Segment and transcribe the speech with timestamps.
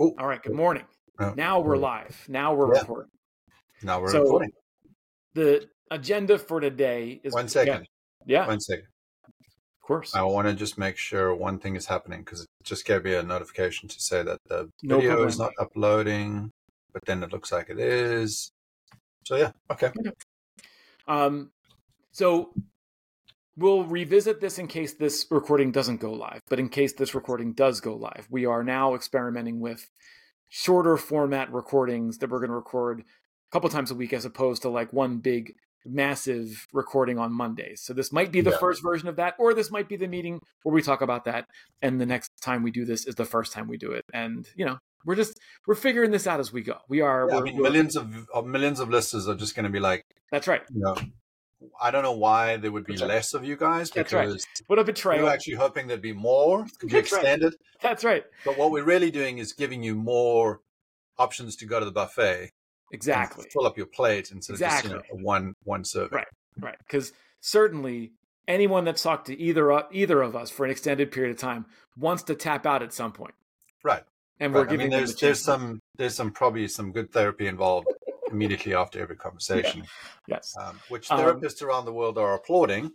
[0.00, 0.42] Oh, All right.
[0.42, 0.84] Good morning.
[1.18, 2.24] Oh, Now we're live.
[2.28, 2.80] Now we're Yeah.
[2.80, 3.10] recording.
[3.82, 4.52] now we're So- recording.
[5.34, 7.86] The agenda for today is One second.
[8.26, 8.86] Yeah, One second.
[9.26, 10.14] of course.
[10.14, 13.14] I want to just make sure one thing is happening because it just gave me
[13.14, 16.52] a notification to say that the No video is not uploading,
[16.92, 18.50] but then it looks like it is.
[19.24, 19.92] So yeah, okay.
[21.06, 21.52] Um,
[22.12, 22.52] so
[23.58, 26.40] we'll revisit this in case this recording doesn't go live.
[26.48, 29.90] But in case this recording does go live, we are now experimenting with
[30.48, 33.04] shorter format recordings that we're going to record a
[33.52, 37.82] couple times a week, as opposed to like one big massive recording on Mondays.
[37.82, 38.58] So this might be the Yeah.
[38.58, 41.46] first version of that, or this might be the meeting where we talk about that.
[41.82, 44.04] And the next time we do this is the first time we do it.
[44.12, 46.78] And you know, we're just we're figuring this out as we go.
[46.88, 47.28] We are.
[47.30, 50.04] Yeah, I mean, millions of, of millions of listeners are just going to be like,
[50.30, 50.62] that's right.
[50.74, 50.96] you know,
[51.80, 54.26] I don't know why there would be That's less of you guys That's right.
[54.26, 55.24] because What a we betrayal.
[55.24, 57.20] were actually hoping there'd be more, could be That's right.
[57.22, 57.54] extended.
[57.82, 58.24] That's right.
[58.44, 60.60] But what we're really doing is giving you more
[61.18, 62.50] options to go to the buffet,
[62.92, 63.46] Exactly.
[63.52, 66.16] fill up your plate instead of just you know one one serving.
[66.16, 66.26] Right.
[66.60, 66.78] Right.
[66.78, 68.12] Because certainly
[68.46, 71.66] anyone that's talked to either either of us for an extended period of time
[71.96, 73.34] wants to tap out at some point,
[73.82, 74.04] Right.
[74.40, 74.68] and we're Right.
[74.68, 77.88] I giving mean, them there's the there's some there's some probably some good therapy involved
[78.30, 79.84] immediately after every conversation,
[80.26, 82.90] Yes, um, which Um, therapists around the world are applauding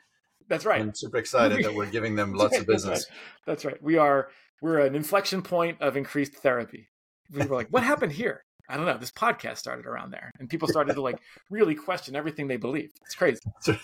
[0.49, 0.81] that's right.
[0.81, 3.07] I'm super excited that we're giving them lots of That's business.
[3.09, 3.17] right.
[3.45, 3.81] That's right.
[3.81, 4.29] We are
[4.61, 6.87] we're an inflection point of increased therapy.
[7.31, 8.43] We were like, what happened here?
[8.69, 8.97] I don't know.
[8.97, 12.91] This podcast started around there, and people started to like really question everything they believe.
[13.05, 13.39] It's crazy.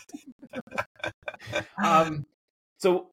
[1.83, 2.25] um,
[2.77, 3.07] so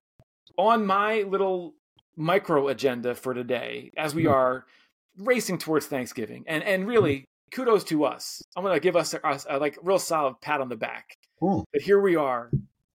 [0.58, 1.74] on my little
[2.16, 4.32] micro agenda for today, as we Mhm.
[4.32, 4.64] are
[5.18, 8.42] racing towards Thanksgiving, and and really kudos to us.
[8.56, 11.16] I'm gonna give us a, a like real solid pat on the back.
[11.40, 11.60] Hmm.
[11.72, 12.50] That here we are,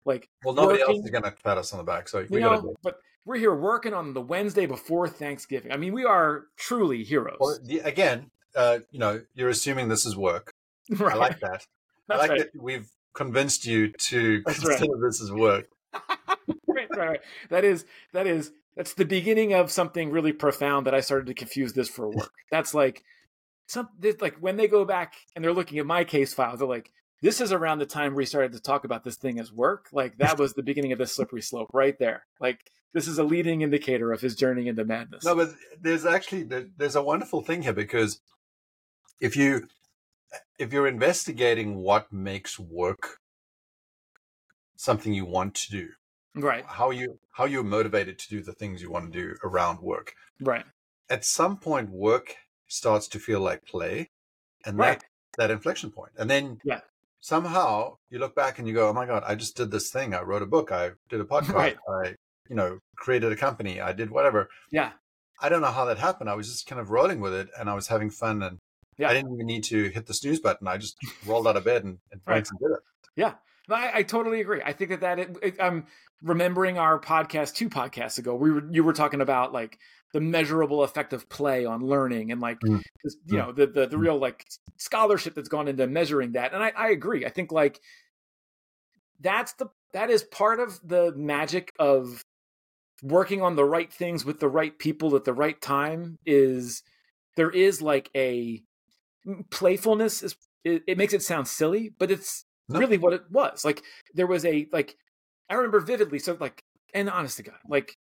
[0.04, 2.40] like Well, nobody else is going to pat us on the back, so you we
[2.40, 2.70] got know, to do.
[2.70, 2.76] it.
[2.82, 5.70] but we're here working on the Wednesday before Thanksgiving.
[5.70, 7.36] I mean, we are truly heroes.
[7.38, 10.54] Well, the, again, uh, you know, you're assuming this is work.
[10.90, 11.14] right.
[11.14, 11.66] I like that.
[12.08, 12.38] I like right.
[12.38, 14.78] that we've convinced you to That's right.
[14.78, 15.68] consider this as work.
[15.92, 17.20] right, right, right.
[17.50, 21.34] That is that is that's the beginning of something really profound that I started to
[21.34, 22.32] confuse this for work.
[22.50, 23.02] That's like
[23.68, 26.66] some this- like when they go back and they're looking at my case file, they're
[26.66, 26.90] like,
[27.22, 29.88] this is around the time we started to talk about this thing as work.
[29.92, 32.24] Like that was the beginning of this slippery slope right there.
[32.40, 32.60] Like
[32.94, 35.24] this is a leading indicator of his journey into madness.
[35.24, 38.20] No, but there's actually there's a wonderful thing here because
[39.20, 39.68] if you
[40.58, 43.18] if you're investigating what makes work
[44.76, 45.88] something you want to do,
[46.36, 49.80] right, how you how you're motivated to do the things you want to do around
[49.80, 50.14] work.
[50.40, 50.64] right,
[51.10, 52.36] At some point, work
[52.68, 54.10] starts to feel like play,
[54.64, 55.00] and right.
[55.00, 55.04] that
[55.38, 56.80] that inflection point, and then Yeah.
[57.20, 60.14] somehow you look back and you go, "Oh my god, I just did this thing.
[60.14, 60.70] I wrote a book.
[60.72, 61.54] I did a podcast.
[61.54, 61.76] Right.
[61.88, 62.14] I
[62.48, 63.80] you know created a company.
[63.80, 64.92] I did whatever." Yeah,
[65.40, 66.30] I don't know how that happened.
[66.30, 68.58] I was just kind of rolling with it and I was having fun and
[68.96, 69.08] Yeah.
[69.10, 70.66] I didn't even need to hit the snooze button.
[70.68, 70.96] I just
[71.26, 72.48] rolled out of bed and, and Right.
[72.48, 72.80] and did it.
[73.16, 73.34] Yeah,
[73.68, 74.62] no, I, I totally agree.
[74.64, 75.86] I think that that it, it, I'm
[76.22, 78.34] remembering our podcast two podcasts ago.
[78.34, 79.78] We were you were talking about like
[80.12, 82.82] the measurable effect of play on learning and like Mm.
[83.26, 84.00] you know the, the the Mm.
[84.00, 84.46] real like
[84.78, 86.52] scholarship that's gone into measuring that.
[86.54, 87.26] And I, I agree.
[87.26, 87.80] I think like
[89.20, 92.22] that's the that is part of the magic of
[93.02, 96.82] working on the right things with the right people at the right time is
[97.36, 98.62] there is like a
[99.50, 102.78] playfulness is it, it makes it sound silly but it's No.
[102.80, 103.82] really what it was like
[104.14, 104.96] there was a like
[105.48, 106.62] i remember vividly so like
[106.94, 107.94] and honest to god like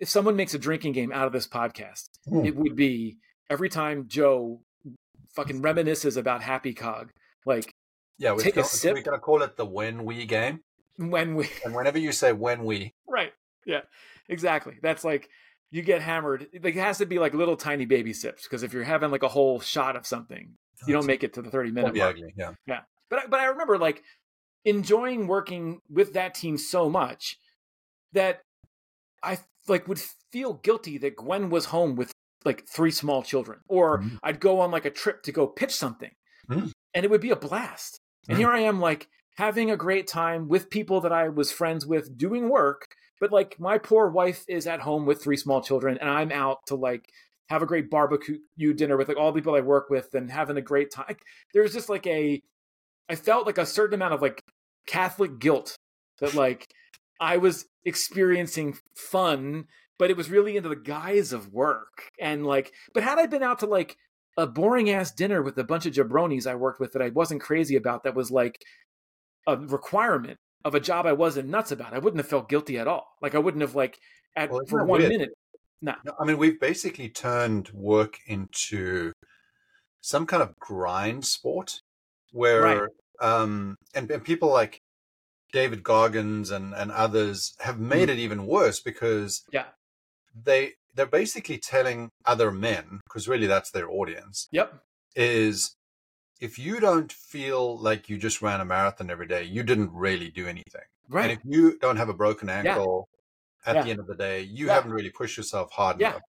[0.00, 2.44] if someone makes a drinking game out of this podcast Hmm.
[2.44, 4.60] it would be every time joe
[5.34, 7.10] fucking reminisces about happy cog
[7.46, 7.72] like
[8.18, 8.94] Yeah, we're, Take a gonna, sip.
[8.94, 10.60] we're to call it the when we game.
[10.96, 13.32] when we And whenever you say when we, right
[13.64, 13.82] yeah
[14.28, 15.28] exactly that's like
[15.70, 18.72] you get hammered like it has to be like little tiny baby sips because if
[18.72, 20.54] you're having like a whole shot of something
[20.86, 22.32] you don't make it to the 30 minute mark ugly.
[22.36, 22.80] Yeah.
[23.10, 24.02] But I- but I remember like
[24.64, 27.38] enjoying working with that team so much
[28.12, 28.42] that
[29.22, 29.38] I
[29.68, 30.00] like would
[30.32, 32.12] feel guilty that Gwen was home with
[32.44, 34.18] like three small children, or Mhm.
[34.22, 36.10] I'd go on like a trip to go pitch something,
[36.48, 36.72] Mhm.
[36.94, 37.98] and it would be a blast.
[38.28, 38.40] And Mhm.
[38.40, 42.16] here I am like having a great time with people that I was friends with
[42.16, 42.86] doing work,
[43.20, 46.58] but like my poor wife is at home with three small children, and I'm out
[46.66, 47.10] to like
[47.50, 48.38] have a great barbecue
[48.74, 51.16] dinner with like all the people I work with and having a great time.
[51.52, 52.40] There's just like a
[53.10, 54.40] I felt like a certain amount of like
[54.86, 55.74] Catholic guilt
[56.20, 56.66] that like
[57.20, 59.64] I was experiencing fun,
[59.98, 62.08] but it was really into the guise of work.
[62.20, 63.96] And like, but had I been out to like
[64.38, 67.42] a boring ass dinner with a bunch of jabronis I worked with that I wasn't
[67.42, 68.54] crazy about, that was like
[69.46, 72.86] a requirement of a job I wasn't nuts about, I wouldn't have felt guilty at
[72.86, 73.06] all.
[73.20, 73.98] Like I wouldn't have like
[74.36, 75.10] at Well, for one weird?
[75.10, 75.30] minute.
[75.82, 75.94] No.
[76.04, 79.12] No, I mean, we've basically turned work into
[80.00, 81.80] some kind of grind sport
[82.32, 82.88] where, Right.
[83.20, 84.80] um, and, and people like
[85.52, 89.66] David Goggins and, and others have made it even worse because Yeah.
[90.34, 94.82] they, they're basically telling other men, because really that's their audience, Yep.
[95.16, 95.74] is
[96.40, 100.30] if you don't feel like you just ran a marathon every day, you didn't really
[100.30, 100.82] do anything.
[101.08, 101.30] Right.
[101.30, 102.54] And if you don't have a broken Yeah.
[102.54, 103.08] ankle
[103.66, 103.82] at Yeah.
[103.82, 104.74] the end of the day, you Yeah.
[104.74, 106.10] haven't really pushed yourself hard Yeah.
[106.10, 106.22] enough.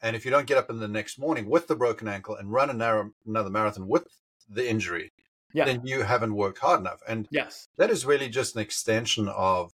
[0.00, 2.52] And if you don't get up in the next morning with the broken ankle and
[2.52, 4.06] run another marathon with
[4.48, 5.10] the injury,
[5.52, 5.64] Yeah.
[5.64, 7.00] then you haven't worked hard enough.
[7.08, 7.68] And yes.
[7.78, 9.72] that is really just an extension of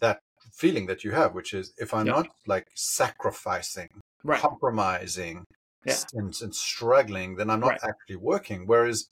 [0.00, 0.20] that
[0.52, 2.12] feeling that you have, which is if I'm Yeah.
[2.14, 3.88] not like sacrificing,
[4.24, 4.40] Right.
[4.40, 5.44] compromising,
[5.84, 5.96] Yeah.
[6.14, 7.80] and, and struggling, then I'm not Right.
[7.84, 8.66] actually working.
[8.66, 9.08] Whereas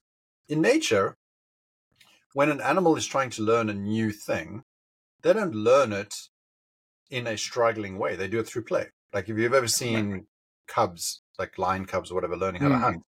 [0.49, 1.17] in nature,
[2.33, 4.65] when an animal is trying to learn a new thing,
[5.23, 6.15] they don't learn it
[7.11, 8.17] in a struggling way.
[8.17, 8.91] They do it through play.
[9.13, 10.27] Like if you've ever seen
[10.67, 12.81] cubs, like lion cubs or whatever, learning how to Mm.
[12.81, 13.03] hunt,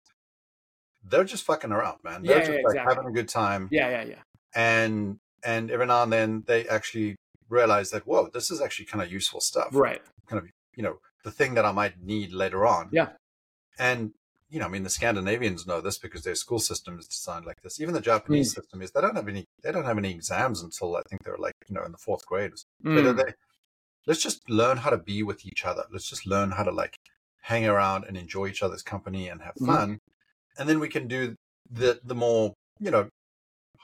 [1.03, 2.23] they're just fucking around, man.
[2.23, 2.95] They're Yeah, just yeah, like exactly.
[2.95, 3.67] having a good time.
[3.71, 3.89] Yeah.
[3.89, 4.03] Yeah.
[4.03, 4.21] Yeah.
[4.55, 7.15] And and every now and then they actually
[7.49, 9.69] realize that, whoa, this is actually kind of useful stuff.
[9.71, 10.01] Right.
[10.27, 12.89] Kind of, you know, the thing that I might need later on.
[12.91, 13.09] Yeah.
[13.79, 14.13] And
[14.49, 17.61] you know, I mean, the Scandinavians know this because their school system is designed like
[17.61, 17.79] this.
[17.79, 18.91] Even the Japanese system is.
[18.91, 19.45] They don't have any.
[19.63, 22.25] They don't have any exams until I think they're like you know in the fourth
[22.25, 22.51] grade.
[22.85, 23.15] Mm.
[23.17, 23.33] they-
[24.07, 25.83] let's just learn how to be with each other.
[25.91, 26.95] Let's just learn how to like
[27.43, 29.65] hang around and enjoy each other's company and have Mhm.
[29.67, 29.99] fun,
[30.57, 31.35] and then we can do
[31.69, 33.09] the the more you know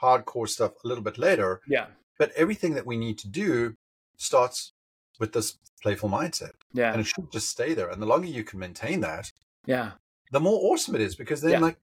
[0.02, 1.62] hardcore stuff a little bit later.
[1.68, 1.88] Yeah.
[2.20, 3.74] But everything that we need to do
[4.18, 4.72] starts
[5.20, 6.92] with this playful mindset, Yeah.
[6.92, 7.90] and it should just stay there.
[7.90, 9.32] And the longer you can maintain that,
[9.66, 9.92] Yeah.
[10.32, 11.60] the more awesome it is because then Yeah.
[11.60, 11.78] like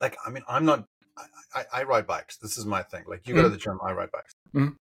[0.00, 0.84] like i mean i'm not
[1.16, 1.24] I,
[1.54, 3.92] I, I ride bikes this is my thing like you go to the gym i
[3.92, 4.74] ride bikes Mhm.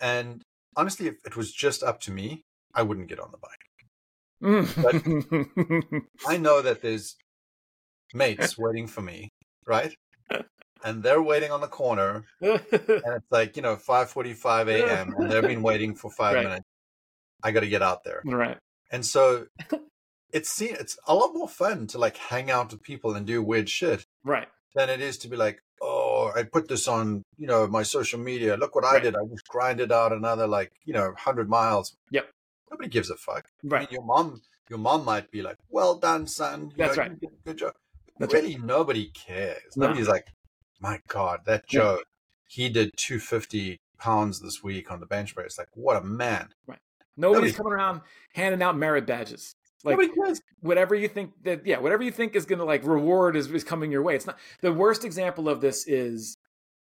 [0.00, 0.42] and
[0.76, 2.42] honestly if it was just up to me
[2.74, 3.64] i wouldn't get on the bike
[4.42, 6.06] Mm.
[6.26, 7.16] i know that there's
[8.14, 9.30] mates waiting for me
[9.66, 9.94] right
[10.84, 15.42] and they're waiting on the corner and it's like you know 5.45 a.m and they've
[15.42, 16.44] been waiting for five Right.
[16.44, 16.64] minutes
[17.42, 18.58] i got to get out there right.
[18.90, 19.46] and so
[20.32, 23.68] it's it's a lot more fun to like hang out with people and do weird
[23.68, 24.48] shit Right.
[24.74, 28.18] than it is to be like, oh, I put this on, you know, my social
[28.18, 28.56] media.
[28.56, 29.14] Look what I did.
[29.14, 31.94] I just grinded out another like, you know, hundred miles.
[32.10, 32.28] Yep.
[32.70, 33.44] Nobody gives a fuck.
[33.46, 33.92] I mean, Right.
[33.92, 36.70] your mom, your mom might be like, well done, son.
[36.72, 37.12] You That's know, right.
[37.12, 37.74] you did a Good job.
[38.18, 39.76] That's really, nobody cares.
[39.76, 39.86] No.
[39.86, 40.26] Nobody's like,
[40.80, 41.80] my God, that Yeah.
[41.80, 41.98] Joe,
[42.48, 45.58] he did 250 pounds this week on the bench press.
[45.58, 46.48] Like, what a man.
[46.66, 46.78] Right.
[47.16, 48.00] Nobody's Nobody- coming around
[48.34, 49.54] handing out merit badges.
[49.84, 50.40] Like nobody cares.
[50.60, 53.92] whatever you think that yeah, whatever you think is gonna like reward is, is coming
[53.92, 54.16] your way.
[54.16, 56.36] It's not the worst example of this is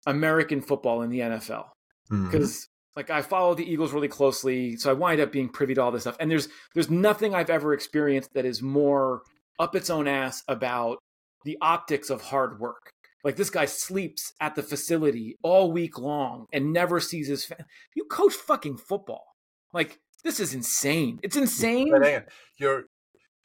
[0.07, 1.67] American football in the NFL.
[2.09, 2.97] Because mm-hmm.
[2.97, 5.93] like I follow the Eagles really closely, so I wind up being privy to all
[5.93, 6.17] this stuff.
[6.19, 9.23] And there's there's nothing I've ever experienced that is more
[9.59, 10.99] up its own ass about
[11.45, 12.91] the optics of hard work.
[13.25, 17.45] Like this guy sleeps at the facility all week long and never sees his.
[17.45, 17.65] Fa-
[17.95, 19.25] you coach fucking football.
[19.73, 21.19] Like this is insane.
[21.23, 21.91] It's insane.
[21.91, 22.25] But hang on.
[22.59, 22.85] You're,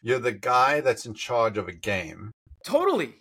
[0.02, 2.32] you're the guy that's in charge of a game.
[2.66, 3.16] Totally.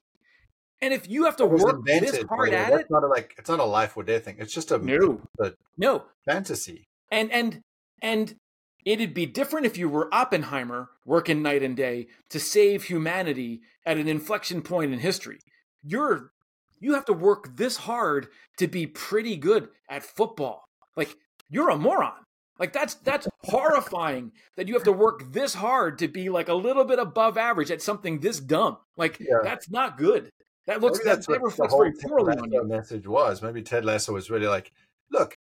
[0.81, 3.07] And if you have to work this invented, by hard at That's it, not a,
[3.07, 4.37] like it's not a life or death thing.
[4.39, 6.85] It's just a no, but- no, fantasy.
[7.11, 7.61] and and
[8.03, 8.35] and
[8.85, 13.97] it'd be different if you were Oppenheimer working night and day to save humanity at
[13.99, 15.39] an inflection point in history.
[15.83, 16.33] You're
[16.81, 18.29] you have to work this hard
[18.59, 20.65] to be pretty good at football.
[20.97, 21.17] Like
[21.49, 22.13] you're a moron.
[22.59, 26.55] Like that's that's horrifying that you have to work this hard to be like a
[26.55, 28.79] little bit above average at something this dumb.
[28.97, 29.39] Like Yeah.
[29.43, 30.31] that's not good.
[30.67, 32.65] That looks Maybe that, that's that the reflects very poorly on you.
[32.65, 33.43] message was.
[33.43, 34.71] Maybe Ted Lasso was really like,
[35.11, 35.35] look,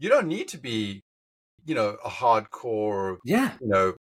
[0.00, 1.00] you don't need to be,
[1.68, 3.52] you know, a hardcore, Yeah.
[3.60, 3.94] you know,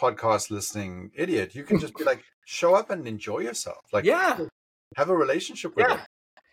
[0.00, 1.54] podcast listening idiot.
[1.54, 3.80] You can just be like, show up and enjoy yourself.
[3.92, 4.46] Like, Yeah.
[4.96, 5.94] have a relationship with Yeah.
[5.94, 6.00] it.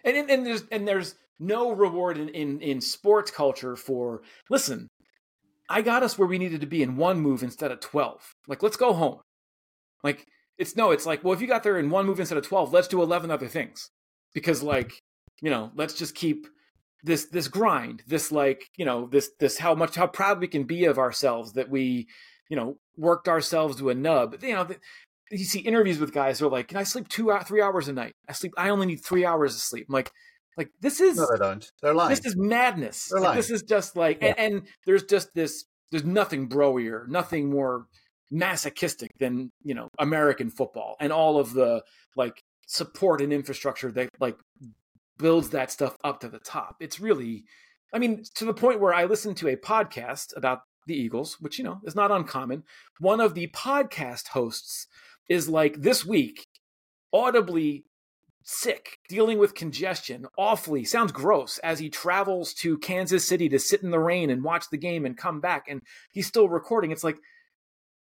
[0.04, 4.88] And, and and there's and there's no reward in, in in sports culture for listen.
[5.70, 8.22] I got us where we needed to be in one move instead of twelve.
[8.48, 9.20] Like let's go home.
[10.02, 10.26] Like
[10.58, 12.72] it's no, it's like well if you got there in one move instead of twelve,
[12.72, 13.90] let's do eleven other things
[14.34, 14.92] because like
[15.42, 16.48] you know let's just keep
[17.04, 20.64] this this grind this like you know this this how much how proud we can
[20.66, 22.08] be of ourselves that we
[22.50, 24.80] you know worked ourselves to a nub you know th-
[25.32, 27.88] you see interviews with guys who are like can i sleep two out three hours
[27.88, 30.12] a night i sleep i only need three hours of sleep i'm like
[30.58, 31.72] like this is No, they don't.
[31.82, 32.10] They're lying.
[32.10, 33.38] this is madness They're Like, lying.
[33.38, 34.34] this is just like Yeah.
[34.38, 37.86] and, and there's just this there's nothing broier nothing more
[38.32, 41.82] masochistic than you know american football and all of the
[42.16, 44.38] like support and infrastructure that like
[45.20, 47.44] builds that stuff up to the top it's really
[47.94, 51.58] i mean to the point where i listened to a podcast about the Eagles, which
[51.58, 52.64] you know is not uncommon.
[53.00, 54.88] One of the podcast hosts
[55.30, 56.48] is like this week
[57.14, 57.86] audibly
[58.44, 63.84] sick, dealing with congestion, awfully, sounds gross, as he travels to Kansas City to sit
[63.84, 65.66] in the rain and watch the game and come back.
[65.68, 66.92] And he's still recording.
[66.92, 67.18] It's like,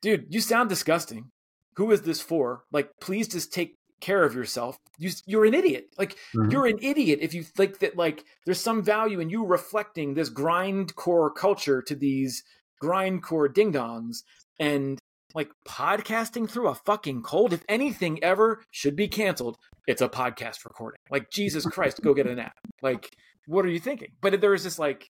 [0.01, 1.31] dude, you sound disgusting.
[1.77, 2.63] Who is this for?
[2.71, 4.77] Like, please just take care of yourself.
[4.97, 5.87] You, you're an idiot.
[5.97, 6.51] Like, Mhm.
[6.51, 10.29] you're an idiot if you think that, like, there's some value in you reflecting this
[10.29, 12.43] grindcore culture to these
[12.83, 14.17] grindcore ding dongs
[14.59, 14.99] and
[15.33, 17.51] like podcasting through a fucking cold.
[17.51, 20.97] If anything ever should be canceled, it's a podcast recording.
[21.09, 22.53] Like Jesus Christ, go get a nap.
[22.81, 23.09] Like,
[23.45, 24.09] what are you thinking?
[24.21, 25.07] But there is this like,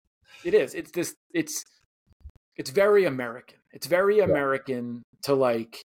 [0.44, 0.74] it is.
[0.74, 1.14] It's this.
[1.32, 1.64] It's
[2.56, 3.58] it's very American.
[3.72, 5.80] It's very American to like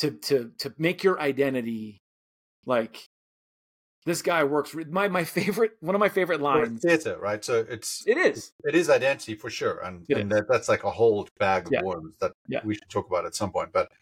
[0.00, 1.98] to to to make your identity
[2.66, 3.04] like
[4.06, 4.74] this guy works.
[4.74, 6.80] re- My my favorite one of my favorite lines.
[6.82, 7.44] theater, right?
[7.44, 8.52] So it's It is.
[8.64, 11.72] it is identity for sure, and, It and that, that's like a whole bag of
[11.72, 11.82] Yeah.
[11.82, 12.60] worms that Yeah.
[12.64, 13.72] we should talk about at some point.
[13.72, 13.92] But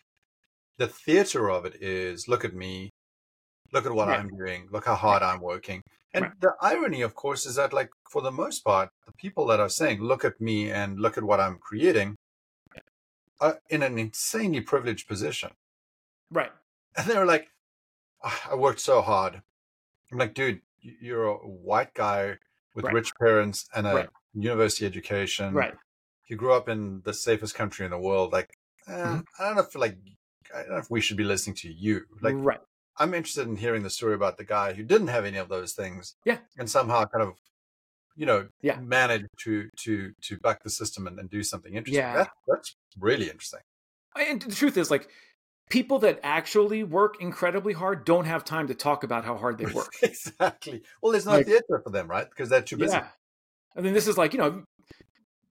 [0.76, 2.90] the theater of it is look at me,
[3.73, 4.21] look at what Right.
[4.21, 5.83] I'm doing, look how hard I'm working.
[6.14, 6.40] And Right.
[6.40, 9.69] the irony, of course, is that like for the most part, the people that are
[9.69, 12.14] saying look at me and look at what I'm creating
[13.40, 15.50] are in an insanely privileged position.
[16.31, 16.53] Right.
[16.97, 17.49] And they were like,
[18.23, 19.43] "Ah, I worked so hard.
[20.13, 22.39] I'm like, dude, you're a white guy
[22.75, 22.95] with Right.
[22.95, 24.09] rich parents and a Right.
[24.33, 25.55] university education.
[25.55, 25.75] Right.
[26.29, 28.33] You grew up in the safest country in the world.
[28.33, 28.51] Like,
[28.87, 29.25] eh, Mhm.
[29.39, 29.97] I don't know if like,
[30.55, 32.07] I don't know if we should be listening to you.
[32.21, 32.61] Like, right.
[32.97, 35.73] I'm interested in hearing the story about the guy who didn't have any of those
[35.75, 36.17] things.
[36.25, 36.41] Yeah.
[36.57, 37.39] And somehow kind of,
[38.17, 38.81] you know, Yeah.
[38.81, 42.03] managed to to to buck the system and, and do something interesting.
[42.03, 42.15] Yeah.
[42.17, 43.61] That, that's really interesting.
[44.17, 45.09] And the truth is, like,
[45.71, 49.67] people that actually work incredibly hard don't have time to talk about how hard they
[49.75, 49.93] work.
[50.03, 50.83] exactly.
[51.03, 52.29] Well, there's no Like- theater for them, right?
[52.29, 52.97] Because they're too busy.
[52.97, 53.09] Yeah.
[53.77, 54.65] And then this is like, you know,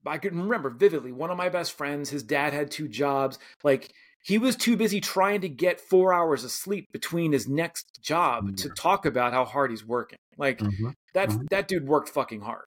[0.05, 3.39] I can remember vividly one of my best friends, his dad had two jobs.
[3.63, 3.91] Like,
[4.23, 8.57] he was too busy trying to get four hours of sleep between his next job
[8.57, 10.17] to talk about how hard he's working.
[10.37, 10.93] Like, Mhm.
[11.13, 11.49] that, Mhm.
[11.49, 12.65] that dude worked fucking hard.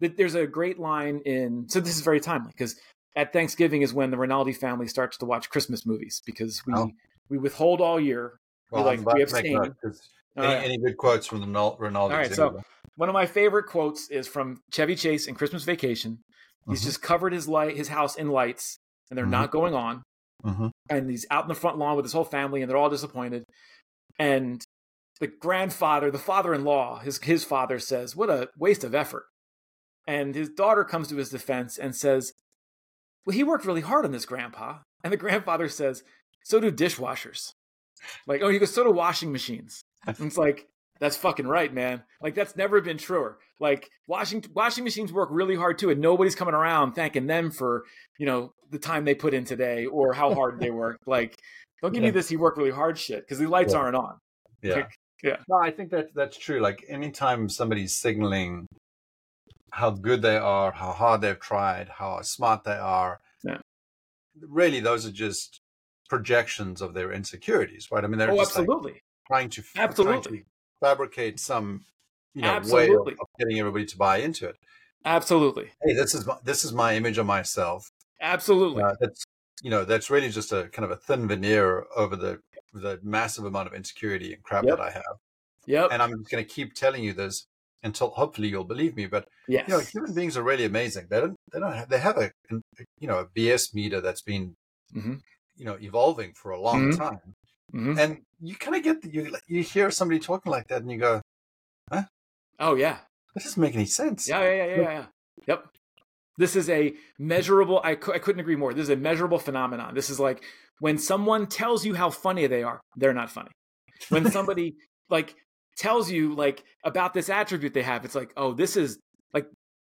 [0.00, 2.76] Th- There's a great line in, so this is very timely because
[3.14, 6.90] at Thanksgiving is when the Rinaldi family starts to watch Christmas movies because we, Oh.
[7.28, 8.38] we withhold all year.
[8.70, 9.52] Well, like, we to make abstain.
[9.52, 9.74] note,
[10.36, 10.64] any, right.
[10.64, 11.94] any good quotes from the Ronaldo?
[11.94, 12.62] All right, so
[12.96, 16.22] one of my favorite quotes is from Chevy Chase in Christmas Vacation.
[16.68, 16.84] He's Mhm.
[16.86, 18.78] just covered his light, his house in lights,
[19.10, 19.30] and they're Mhm.
[19.30, 20.02] not going on.
[20.42, 20.70] Mhm.
[20.88, 23.44] And he's out in the front lawn with his whole family, and they're all disappointed.
[24.18, 24.64] And
[25.20, 29.26] the grandfather, the father-in-law, his his father says, "What a waste of effort."
[30.06, 32.32] And his daughter comes to his defense and says,
[33.26, 36.02] "Well, he worked really hard on this, Grandpa." And the grandfather says,
[36.44, 37.52] "So do dishwashers."
[38.26, 40.66] Like, oh, he goes, "So do washing machines." And it's like,
[40.98, 42.02] that's fucking right, man.
[42.20, 43.38] Like that's never been truer.
[43.60, 47.84] Like washing washing machines work really hard too, and nobody's coming around thanking them for
[48.18, 50.96] you know the time they put in today or how hard they work.
[51.06, 51.36] Like,
[51.80, 52.28] don't give me this.
[52.28, 53.80] He worked really hard shit because the lights Yeah.
[53.80, 54.18] aren't on.
[54.62, 54.74] Yeah.
[54.76, 54.90] Like,
[55.22, 55.36] yeah.
[55.48, 56.60] No, I think that that's true.
[56.60, 58.66] Like anytime somebody's signaling
[59.72, 63.60] how good they are, how hard they've tried, how smart they are, Yeah.
[64.40, 65.60] really those are just
[66.08, 68.04] projections of their insecurities, right?
[68.04, 69.62] I mean, they're Oh, just like, absolutely, trying to
[70.00, 70.44] trying absolutely, to
[70.80, 71.84] fabricate some
[72.34, 73.16] you know way Absolutely.
[73.18, 74.56] of, of getting everybody to buy into it.
[75.04, 77.90] absolutely, Hey, this is my, this is my image of myself.
[78.20, 78.84] absolutely.
[78.84, 79.24] Uh, that's
[79.62, 82.40] you know that's really just a kind of a thin veneer over the
[82.72, 84.78] the massive amount of insecurity and crap Yep.
[84.78, 85.16] that I have.
[85.66, 85.90] yep.
[85.90, 87.48] And I'm going to keep telling you this
[87.82, 89.06] until hopefully you'll believe me.
[89.06, 89.66] But yes.
[89.68, 91.06] you know, human beings are really amazing.
[91.10, 92.30] They don't they don't have, they have a
[92.98, 94.54] you know a BS meter that's been
[94.94, 95.20] Mhm.
[95.56, 96.96] you know evolving for a long Mhm.
[96.98, 97.34] time,
[97.74, 97.98] Mhm.
[97.98, 100.98] and you kind of get the, you you hear somebody talking like that, and you
[100.98, 101.20] go,
[102.58, 102.98] Oh yeah.
[103.34, 105.06] "This doesn't make any sense." Yeah, yeah, yeah, yeah, yeah.
[105.48, 105.66] Yep.
[106.38, 107.80] This is a measurable.
[107.82, 108.72] I, cou- I couldn't agree more.
[108.72, 109.94] This is a measurable phenomenon.
[109.94, 110.44] This is like
[110.78, 113.50] when someone tells you how funny they are, they're not funny.
[114.10, 114.76] When somebody
[115.10, 115.34] like
[115.76, 118.98] tells you like about this attribute they have, it's like, oh, this is
[119.32, 119.46] like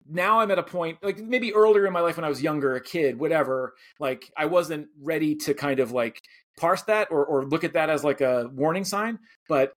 [0.08, 2.74] now I'm at a point like maybe earlier in my life when I was younger,
[2.74, 3.74] a kid, whatever.
[3.98, 6.20] Like I wasn't ready to kind of like
[6.58, 9.18] parse that or or look at that as like a warning sign.
[9.48, 9.72] But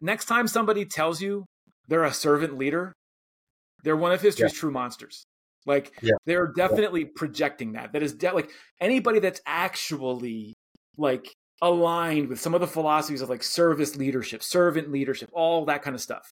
[0.00, 1.46] next time somebody tells you
[1.88, 2.92] they're a servant leader,
[3.82, 5.24] they're one of history's true monsters.
[5.66, 6.12] Like Yeah.
[6.26, 7.92] they're definitely projecting that.
[7.92, 10.54] That is de- like anybody that's actually
[10.96, 15.82] like aligned with some of the philosophies of like service leadership, servant leadership, all that
[15.82, 16.32] kind of stuff.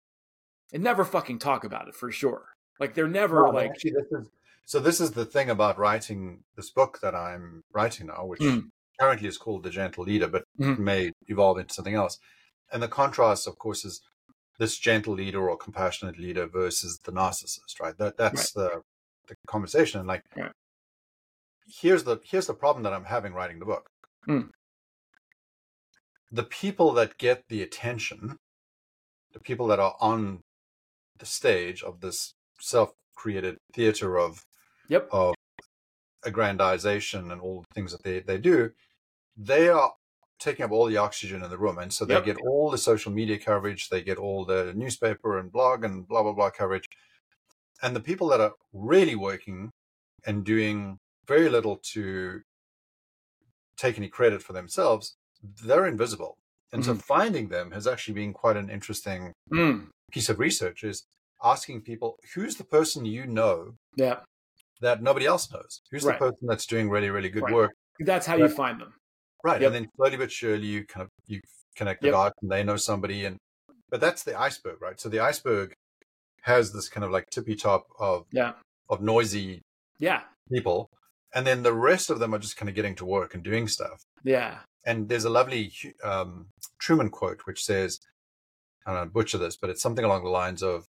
[0.74, 2.46] And never fucking talk about it for sure.
[2.80, 4.30] Like they're never Well, like actually, this is
[4.66, 4.80] so.
[4.80, 8.70] This is the thing about writing this book that I'm writing now, which Mm.
[9.00, 10.78] currently is called The Gentle Leader, but Mhm.
[10.78, 12.20] may evolve into something else.
[12.72, 14.02] And the contrast, of course, is
[14.60, 17.98] this gentle leader or compassionate leader versus the narcissist, right?
[17.98, 18.82] That that's the
[19.28, 20.00] the conversation.
[20.00, 20.52] And like, Right.
[21.68, 23.90] here's the here's the problem that I'm having writing the book.
[24.28, 24.52] Mm.
[26.32, 28.38] The people that get the attention,
[29.34, 30.42] the people that are on
[31.18, 34.44] the stage of this self-created theater of
[34.90, 35.10] Yep.
[35.12, 35.36] of
[36.26, 38.72] aggrandization and all the things that they, they do,
[39.36, 39.94] they are
[40.40, 41.78] taking up all the oxygen in the room.
[41.78, 42.26] And so they Yep.
[42.26, 46.24] get all the social media coverage, they get all the newspaper and blog and blah,
[46.24, 46.86] blah, blah coverage.
[47.82, 49.72] And the people that are really working
[50.26, 52.42] and doing very little to
[53.78, 55.16] take any credit for themselves,
[55.64, 56.36] they're invisible.
[56.74, 59.88] And so finding them has actually been quite an interesting Mm.
[60.12, 61.04] piece of research is
[61.44, 64.24] asking people who's the person you know Yeah.
[64.82, 65.82] that nobody else knows?
[65.92, 66.20] Who's Right.
[66.20, 67.54] the person that's doing really, really good Right.
[67.54, 67.72] work?
[68.00, 68.94] That's how you find them.
[69.44, 69.62] Right.
[69.62, 69.68] Yep.
[69.68, 71.40] And then slowly but surely you kind of you
[71.76, 72.14] connect the Yep.
[72.14, 73.38] dots and they know somebody and
[73.90, 75.00] but that's the iceberg, right?
[75.00, 75.74] So the iceberg
[76.42, 78.54] has this kind of like tippy top of Yeah.
[78.90, 79.62] of noisy
[80.00, 80.24] Yeah.
[80.52, 80.90] people.
[81.34, 83.68] And then the rest of them are just kind of getting to work and doing
[83.68, 84.02] stuff.
[84.24, 84.64] Yeah.
[84.88, 85.72] And there's a lovely
[86.04, 86.48] um,
[86.80, 88.00] Truman quote which says,
[88.86, 90.86] I don't know, butcher this, but it's something along the lines of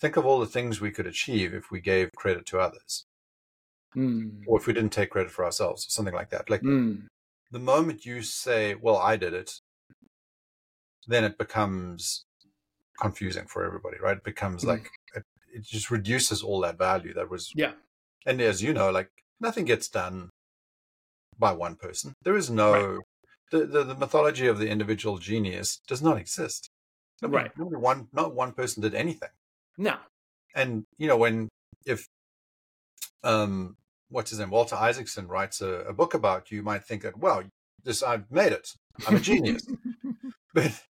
[0.00, 3.04] think of all the things we could achieve if we gave credit to others.
[3.94, 4.44] Mm.
[4.46, 6.48] or if we didn't take credit for ourselves, or something like that.
[6.48, 7.08] Like Mm.
[7.50, 9.60] the moment you say, "Well, I did it,"
[11.06, 12.24] then it becomes
[12.98, 14.16] confusing for everybody, right?
[14.16, 14.68] It becomes Mhm.
[14.68, 17.52] like it, it just reduces all that value that was.
[17.54, 17.74] Yeah.
[18.24, 20.30] And as you know, like nothing gets done
[21.38, 22.14] by one person.
[22.22, 23.02] There is no
[23.52, 26.68] the, the the mythology of the individual genius does not exist.
[27.22, 27.52] Nobody, Right.
[27.56, 29.28] nobody one not one person did anything
[29.78, 29.96] No.
[30.56, 31.48] and you know when
[31.86, 32.08] if
[33.22, 33.76] um
[34.08, 37.16] what's his name walter isaacson writes a, a book about you you might think that
[37.16, 37.44] well
[37.84, 38.68] this i've made it
[39.06, 39.62] i'm a genius
[40.54, 40.82] but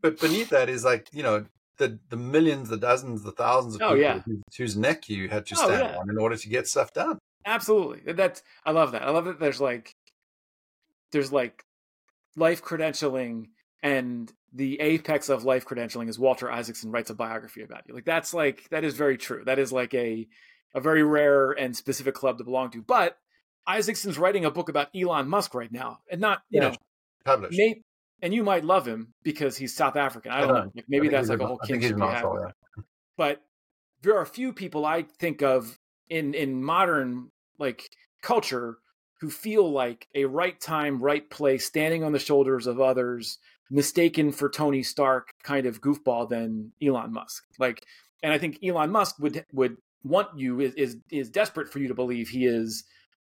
[0.00, 1.44] but beneath that is like you know
[1.78, 4.20] the the millions the dozens the thousands of Oh, people yeah.
[4.24, 5.96] whose, whose neck you had to Oh, stand yeah.
[5.98, 8.10] on in order to get stuff done Absolutely.
[8.14, 9.02] That's I love that.
[9.02, 9.92] I love that there's like
[11.12, 11.64] there's like
[12.36, 13.46] life credentialing
[13.82, 17.94] and the apex of life credentialing is Walter Isaacson writes a biography about you.
[17.94, 19.42] Like that's like that is very true.
[19.44, 20.26] That is like a
[20.74, 22.82] a very rare and specific club to belong to.
[22.82, 23.16] But
[23.68, 26.00] Isaacson's writing a book about Elon Musk right now.
[26.10, 26.68] And not, you Yeah.
[26.70, 26.76] know,
[27.24, 27.82] published may,
[28.20, 30.32] and you might love him because he's South African.
[30.32, 30.82] I I don't know.
[30.88, 32.14] maybe that's like a- a whole kinship an you have.
[32.16, 32.84] asshole, with him.
[33.16, 33.42] But
[34.02, 37.88] there are a few people I think of in in modern like
[38.20, 38.78] culture
[39.20, 43.38] who feel like a right time, right place, standing on the shoulders of others,
[43.70, 47.42] mistaken for Tony Stark kind of goofball than Elon Musk.
[47.58, 47.82] Like,
[48.22, 51.88] and I think Elon Musk would would want you is is, is desperate for you
[51.88, 52.84] to believe he is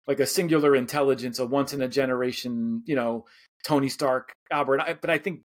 [0.08, 3.26] like a singular intelligence, a once in a generation, you know,
[3.66, 4.82] Tony Stark, Albert.
[4.82, 5.42] I, but I think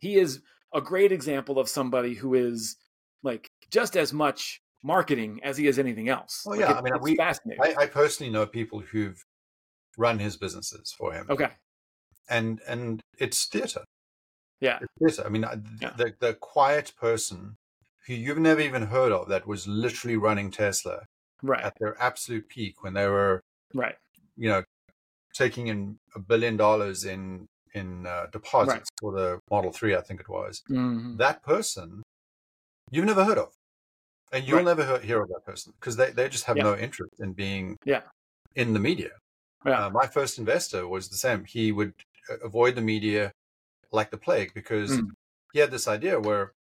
[0.00, 0.40] he is
[0.72, 2.76] a great example of somebody who is
[3.22, 6.42] like just as much marketing as he is anything else.
[6.46, 7.62] Well, Like, yeah, it- I mean, we- fascinating.
[7.62, 9.22] I, I personally know people who've
[10.04, 11.50] run his businesses for him okay,
[12.28, 13.84] and and it's theater
[14.68, 15.22] yeah, It's theater.
[15.26, 15.44] I mean,
[15.80, 15.94] Yeah.
[16.00, 17.38] the the quiet person
[18.06, 20.98] who you've never even heard of that was literally running Tesla
[21.42, 23.40] right, at their absolute peak when they were,
[23.82, 23.96] right,
[24.36, 24.62] you know,
[25.42, 25.78] taking in
[26.14, 27.46] a billion dollars in
[27.80, 30.62] in uh, deposits for the Model Three, I think it was.
[30.68, 31.16] Mhm.
[31.24, 32.02] That person
[32.92, 33.50] you've never heard of,
[34.32, 34.72] and you'll Right.
[34.72, 36.68] never hear, hear of that person because they they just have Yeah.
[36.70, 38.02] no interest in being Yeah.
[38.62, 39.12] in the media.
[39.64, 39.86] Yeah.
[39.86, 41.44] Uh, my first investor was the same.
[41.44, 41.92] He would
[42.30, 43.32] uh, avoid the media
[43.92, 45.10] like the plague because Mm.
[45.52, 46.52] he had this idea where,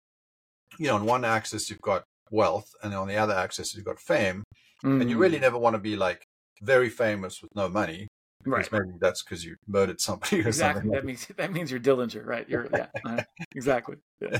[0.77, 3.99] you know, on one axis you've got wealth, and on the other axis you've got
[3.99, 4.43] fame,
[4.83, 6.23] and you really never want to be like
[6.61, 8.07] very famous with no money.
[8.45, 8.63] right.
[8.63, 10.81] Because maybe that's because you murdered somebody or Exactly.
[10.81, 10.91] something.
[10.91, 12.47] That means that means you're Dillinger, right?
[12.49, 13.21] You're yeah, uh,
[13.55, 13.97] exactly.
[14.21, 14.39] Yeah.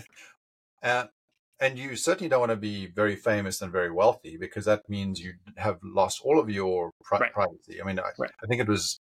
[0.84, 1.06] Uh,
[1.60, 5.20] and you certainly don't want to be very famous and very wealthy because that means
[5.20, 7.34] you have lost all of your pri- Right.
[7.34, 7.82] privacy.
[7.82, 8.32] I mean, I, Right.
[8.44, 9.00] I think it was,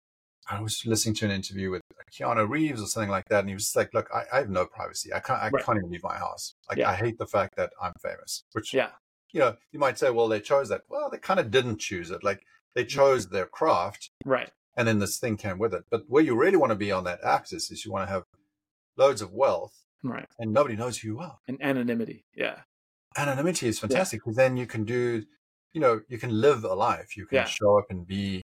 [0.51, 3.41] I was listening to an interview with Keanu Reeves or something like that.
[3.41, 5.13] And he was like, look, I, I have no privacy.
[5.15, 5.65] I can't, I Right.
[5.65, 6.55] can't even leave my house.
[6.69, 6.91] Like, Yeah.
[6.91, 8.91] I hate the fact that I'm famous, which, Yeah.
[9.33, 10.83] you know, you might say, well, they chose that.
[10.89, 12.23] Well, they kind of didn't choose it.
[12.23, 12.43] Like
[12.75, 12.89] they mm-hmm.
[12.89, 14.51] chose their craft Right.
[14.77, 15.85] and then this thing came with it.
[15.91, 18.25] But where you really want to be on that axis is you want to have
[18.99, 20.29] loads of wealth Right.
[20.39, 22.25] and nobody knows who you are And anonymity.
[22.35, 22.63] Yeah.
[23.17, 25.25] anonymity is fantastic because then you can do
[25.73, 27.45] you know you can live a life you can Yeah.
[27.45, 28.43] show up and be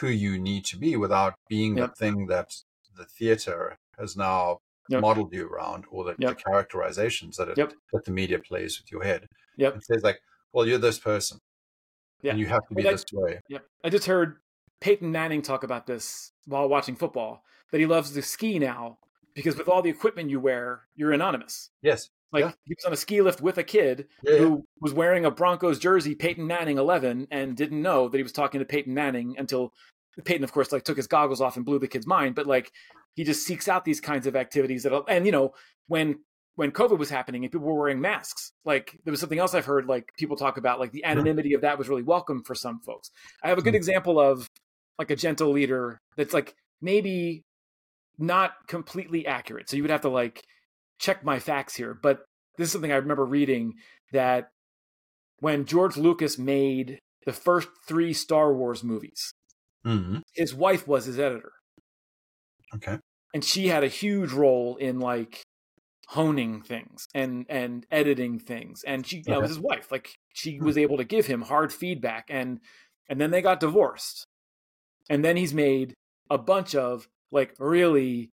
[0.00, 1.90] who you need to be without being Yep.
[1.90, 2.50] the thing that
[2.96, 5.00] the theater has now Yep.
[5.00, 6.30] modeled you around or the, Yep.
[6.38, 7.56] the characterizations that it,
[7.92, 9.76] that the media plays with your head Yep.
[9.76, 10.20] it says like
[10.52, 11.38] well you're this person
[12.22, 12.32] Yeah.
[12.32, 13.66] and you have to be this way Yep.
[13.84, 14.36] I just heard
[14.80, 17.42] Peyton Manning talk about this while watching football.
[17.70, 18.98] That he loves to ski now
[19.34, 21.70] because with all the equipment you wear, you're anonymous.
[21.82, 22.52] yes Like Yeah.
[22.64, 24.38] he was on a ski lift with a kid yeah, yeah.
[24.38, 28.32] who was wearing a Broncos jersey, Peyton Manning 11, and didn't know that he was
[28.32, 29.72] talking to Peyton Manning until
[30.24, 32.72] Peyton, of course, like took his goggles off and blew the kid's mind, but like
[33.14, 35.54] he just seeks out these kinds of activities that, and you know,
[35.86, 36.18] when
[36.56, 39.64] when COVID was happening and people were wearing masks, like there was something else I've
[39.64, 42.80] heard like people talk about, like the anonymity of that was really welcome for some
[42.80, 43.10] folks.
[43.42, 43.78] I have a good mm.
[43.78, 44.48] example of
[44.98, 47.42] like a gentle leader that's like maybe
[48.18, 49.68] not completely accurate.
[49.68, 50.42] So you would have to like
[50.98, 52.24] check my facts here, but
[52.56, 53.74] this is something I remember reading
[54.12, 54.48] that
[55.40, 59.32] when George Lucas made the first three Star Wars movies,
[59.86, 60.20] Mm-hmm.
[60.34, 61.52] his wife was his editor.
[62.74, 62.98] Okay.
[63.34, 65.42] And she had a huge role in like
[66.08, 68.82] honing things and and editing things.
[68.86, 69.92] And she you know, was his wife.
[69.92, 72.60] Like she was able to give him hard feedback and
[73.10, 74.26] and then they got divorced.
[75.10, 75.92] And then he's made
[76.30, 78.30] a bunch of like really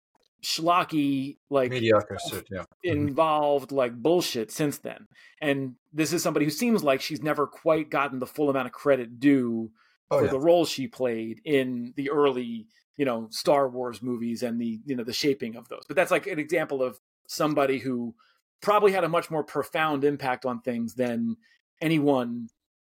[0.44, 2.18] schlocky like Mediocre
[2.50, 2.60] yeah.
[2.60, 2.66] Mhm.
[2.84, 5.08] involved like bullshit since then.
[5.42, 8.74] And this is somebody who seems like she's never quite gotten the full amount of
[8.74, 9.72] credit due
[10.10, 10.32] Oh, for yeah.
[10.32, 14.96] the role she played in the early, you know, Star Wars movies and the, you
[14.96, 15.84] know, the shaping of those.
[15.86, 18.16] But that's like an example of somebody who
[18.62, 21.36] probably had a much more profound impact on things than
[21.82, 22.48] anyone,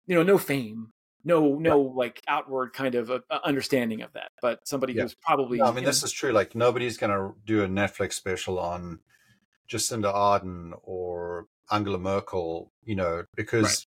[0.07, 0.93] you know, no fame,
[1.25, 5.03] no, no like outward kind of uh understanding of that, but somebody Yeah.
[5.03, 6.33] who's probably, No, I mean, you know, this is true.
[6.33, 9.01] Like, nobody's going to do a Netflix special on
[9.69, 13.87] Jacinda Ardern or Angela Merkel, you know, because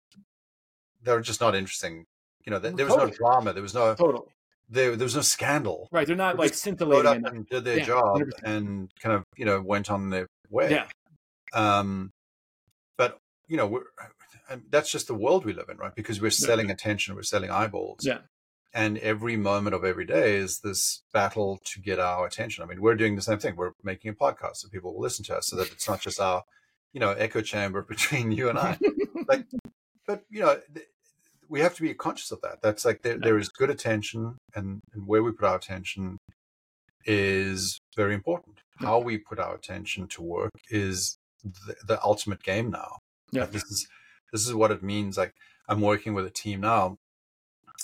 [1.04, 2.06] they're just not interesting.
[2.46, 3.54] You know, there, there was no drama.
[3.54, 4.28] There was no totally
[4.70, 5.90] there, there was no scandal.
[5.92, 6.08] right.
[6.08, 7.06] They're not They like scintillating.
[7.08, 7.34] Up enough.
[7.34, 8.32] and did their Yeah, job 100%.
[8.46, 10.72] and kind of you know went on their way.
[10.72, 10.88] Yeah.
[11.54, 12.12] Um,
[12.98, 13.18] but
[13.48, 13.84] you know, we're,
[14.52, 15.96] and that's just the world we live in, right?
[15.96, 18.00] Because we're selling attention, we're selling eyeballs.
[18.04, 18.20] Yeah.
[18.74, 22.64] And every moment of every day is this battle to get our attention.
[22.64, 23.56] I mean, we're doing the same thing.
[23.56, 26.20] We're making a podcast so people will listen to us, so that it's not just
[26.20, 26.44] our,
[26.94, 28.78] you know, echo chamber between you and I.
[29.28, 29.46] like,
[30.06, 30.88] but you know, th-
[31.50, 32.62] we have to be conscious of that.
[32.62, 36.18] That's like there, there is good attention, and, and where we put our attention
[37.06, 38.60] is very important.
[38.78, 43.00] How we put our attention to work is the, the ultimate game now.
[43.32, 43.42] Yeah.
[43.42, 43.88] Like, this is
[44.32, 45.18] this is what it means.
[45.18, 45.34] Like
[45.68, 46.98] I'm working with a team now,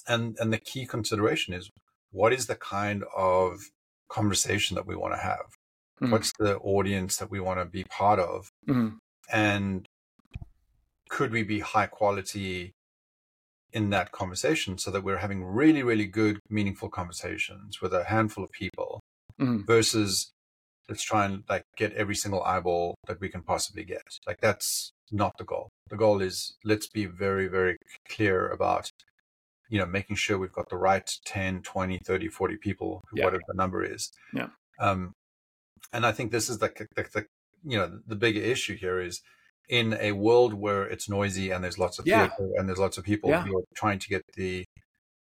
[0.07, 1.69] and and the key consideration is
[2.12, 3.60] what is the kind of
[4.10, 5.45] conversation that we want to have.
[6.01, 6.12] Mhm.
[6.12, 8.97] What's the audience that we want to be part of, Mhm.
[9.31, 9.86] and
[11.10, 12.73] could we be high quality
[13.73, 18.43] in that conversation so that we're having really really good meaningful conversations with a handful
[18.43, 19.01] of people
[19.39, 19.65] Mhm.
[19.67, 20.31] versus
[20.89, 24.93] let's try and like get every single eyeball that we can possibly get like that's
[25.12, 27.78] not the goal the goal is let's be very very
[28.10, 28.89] clear about
[29.70, 33.26] you know making sure we've got the right 10 20 30 40 people Yeah.
[33.26, 34.48] whatever the number is Yeah.
[34.80, 35.13] um
[35.93, 37.26] and i think this is the, the, the
[37.63, 39.22] you know the bigger issue here is
[39.70, 42.28] in a world where it's noisy and there's lots of Yeah.
[42.28, 43.46] theater and there's lots of people Yeah.
[43.46, 44.65] you're trying to get the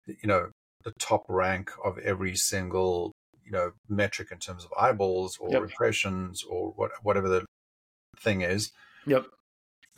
[0.05, 0.49] you know
[0.83, 3.11] the top rank of every single
[3.43, 5.61] you know metric in terms of eyeballs or Yep.
[5.63, 7.45] impressions or what, whatever the
[8.19, 8.71] thing is
[9.05, 9.25] Yep.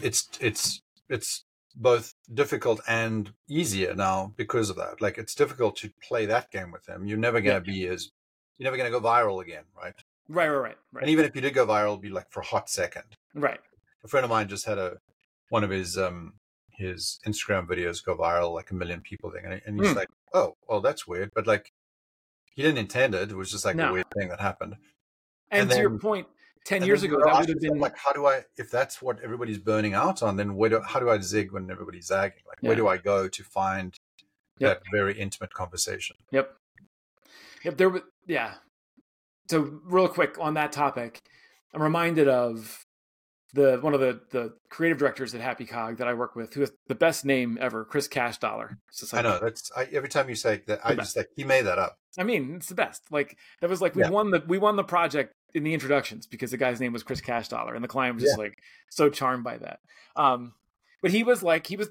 [0.02, 5.92] It's it's it's both difficult and easier now because of that like it's difficult to
[6.08, 8.10] play that game with them you're never going to be as
[8.58, 9.94] you're never going to go viral again right
[10.32, 10.48] Right.
[10.48, 10.60] Right.
[10.60, 10.76] Right.
[10.94, 11.02] Right.
[11.04, 13.60] and even if you did go viral it'd be like for a hot second right.
[14.04, 14.98] a friend of mine just had a
[15.50, 16.34] one of his um
[16.72, 19.98] his Instagram videos go viral, like a million people thing, and, and he's Hmm.
[19.98, 21.74] like, "Oh, well, that's weird," but like
[22.56, 23.32] he didn't intend it.
[23.32, 23.90] It was just like No.
[23.90, 24.76] a weird thing that happened.
[25.52, 26.28] And, And to your point,
[26.66, 28.44] ten And years ago, that would have been like, how do I?
[28.58, 31.70] If that's what everybody's burning out on, then where do how do I zig when
[31.72, 32.44] everybody's zagging?
[32.48, 33.96] Like, where do I go to find
[34.60, 34.84] Yep.
[34.84, 36.18] that very intimate conversation?
[36.32, 36.54] Yep.
[37.64, 37.78] Yep.
[37.78, 38.56] There was, yeah.
[39.50, 41.22] So, real quick on that topic,
[41.74, 42.84] I'm reminded of
[43.54, 46.60] the one of the the creative directors at Happy Cog that I work with, who
[46.60, 48.78] has the best name ever, Chris Cashdollar.
[49.14, 51.80] I know that's I, every time you say that, I just like he made that
[51.80, 51.96] up.
[52.18, 53.04] I mean, it's the best.
[53.12, 54.10] Like that was like we Yeah.
[54.10, 57.22] won the we won the project in the introductions because the guy's name was Chris
[57.22, 58.58] Cashdollar, and the client was just like
[58.90, 59.80] so charmed by that.
[60.16, 60.54] Um,
[61.02, 61.90] but he was like he was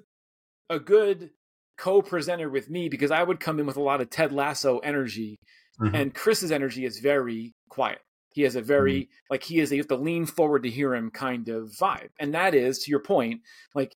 [0.71, 1.31] a good
[1.77, 5.39] co-presenter with me because I would come in with a lot of Ted Lasso energy,
[5.81, 5.95] Mhm.
[5.95, 8.01] and Chris's energy is very quiet.
[8.35, 11.11] He has a very like he is you have to lean forward to hear him
[11.11, 13.43] kind of vibe, and that is to your point,
[13.75, 13.95] like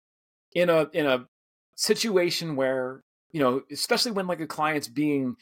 [0.54, 1.28] in a in a
[1.76, 5.36] situation where you know, especially when like a client's being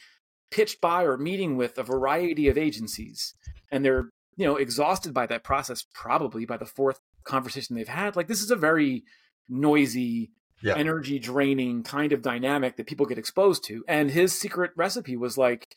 [0.51, 3.34] pitched by or meeting with a variety of agencies,
[3.71, 8.15] and they're you know exhausted by that process, probably by the fourth conversation they've had.
[8.15, 9.03] Like this is a very
[9.47, 10.75] noisy Yeah.
[10.75, 13.84] energy draining kind of dynamic that people get exposed to.
[13.88, 15.67] And his secret recipe was like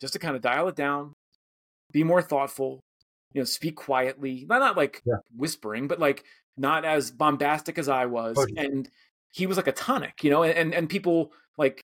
[0.00, 1.14] just to kind of dial it down,
[1.92, 2.80] be more thoughtful,
[3.32, 5.16] you know, speak quietly, not not like Yeah.
[5.36, 6.24] whispering, but like
[6.56, 8.36] not as bombastic as I was.
[8.56, 8.88] And
[9.32, 11.80] he was like a tonic, you know, and, and and people like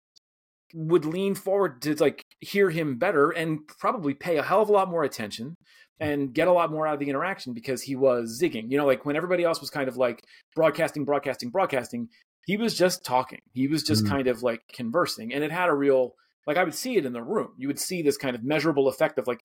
[0.74, 4.72] would lean forward to like hear him better and probably pay a hell of a
[4.72, 5.54] lot more attention
[6.00, 8.64] and get a lot more out of the interaction because he was zigging.
[8.70, 10.20] You know, like when everybody else was kind of like
[10.56, 12.08] broadcasting, broadcasting, broadcasting,
[12.46, 13.38] he was just talking.
[13.52, 14.08] He was just Mhm.
[14.08, 15.32] kind of like conversing.
[15.32, 16.10] And it had a real
[16.46, 17.54] like I would see it in the room.
[17.56, 19.40] You would see this kind of measurable effect of like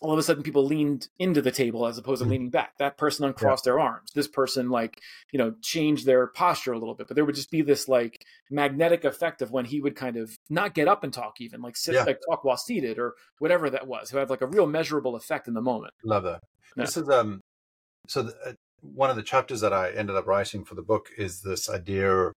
[0.00, 2.30] all of a sudden people leaned into the table as opposed to Mhm.
[2.30, 2.78] leaning back.
[2.78, 4.12] That person uncrossed their arms.
[4.14, 5.00] This person like,
[5.32, 7.08] you know, changed their posture a little bit.
[7.08, 10.38] But there would just be this like magnetic effect of when he would kind of
[10.48, 12.04] not get up and talk even, like sit Yeah.
[12.04, 14.10] like talk while seated or whatever that was.
[14.10, 15.94] Who had like a real measurable effect in the moment.
[16.04, 16.42] Love that.
[16.76, 16.84] Yeah.
[16.84, 17.40] This is um,
[18.06, 21.08] so the, uh, one of the chapters that I ended up writing for the book
[21.18, 22.30] is this idea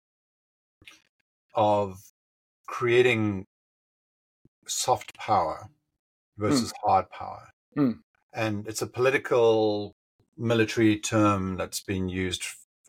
[1.53, 1.97] of
[2.65, 3.45] creating
[4.67, 5.67] soft power
[6.37, 8.01] versus hard power, Mm.
[8.33, 9.93] and it's a political
[10.37, 12.43] military term that's been used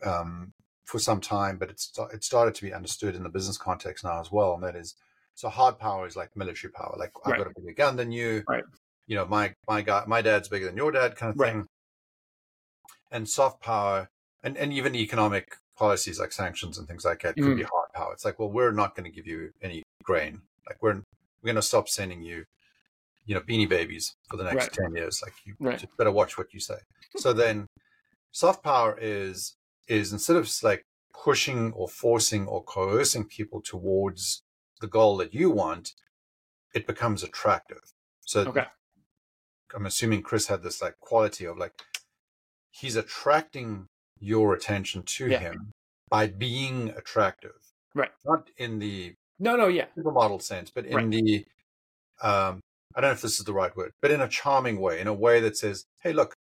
[0.05, 0.51] um,
[0.85, 4.19] for some time, but it's it started to be understood in the business context now
[4.21, 4.95] as well, and that is
[5.35, 7.37] so hard power is like military power, like I've Right.
[7.37, 8.63] got a bigger gun than you, Right.
[9.07, 11.53] you know, my my guy, my dad's bigger than your dad, kind of Right.
[11.53, 11.67] thing.
[13.11, 14.09] And soft power,
[14.43, 17.57] and and even economic policies like sanctions and things like that could Mm.
[17.57, 18.13] be hard power.
[18.13, 20.41] It's like, well, we're not going to give you any grain.
[20.67, 22.45] Like we're we're going to stop sending you,
[23.25, 24.73] you know, beanie babies for the next Right.
[24.73, 25.21] ten years.
[25.21, 25.79] Like you Right.
[25.79, 26.79] just better watch what you say.
[27.17, 27.67] So then,
[28.31, 29.55] soft power is
[29.87, 30.83] is instead of like
[31.13, 34.41] pushing or forcing or coercing people towards
[34.81, 35.93] the goal that you want,
[36.73, 37.81] it becomes attractive.
[38.21, 38.67] So Okay.
[39.73, 41.73] I'm assuming Chris had this like quality of like
[42.71, 43.87] he's attracting
[44.19, 45.39] your attention to Yeah.
[45.39, 45.71] him
[46.09, 47.55] by being attractive.
[47.93, 48.11] Right.
[48.25, 49.87] Not in the No, no, yeah.
[49.97, 51.11] supermodel sense, but in Right.
[51.11, 51.45] the
[52.21, 52.61] um
[52.95, 55.07] I don't know if this is the right word, but in a charming way, in
[55.07, 56.35] a way that says, Hey, look,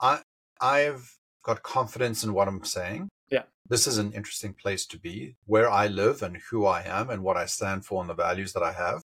[0.00, 0.20] I
[0.60, 3.08] I've got confidence in what I'm saying.
[3.30, 3.44] Yeah.
[3.68, 5.36] This is an interesting place to be.
[5.46, 8.52] Where I live and who I am and what I stand for and the values
[8.52, 9.02] that I have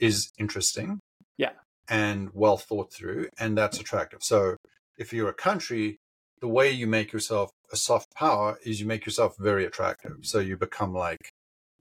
[0.00, 1.00] is interesting.
[1.36, 1.52] Yeah.
[1.88, 4.22] And well thought through, and that's attractive.
[4.22, 4.56] So
[4.96, 5.98] if you're a country,
[6.40, 10.18] the way you make yourself a soft power is you make yourself very attractive.
[10.22, 11.32] So you become like,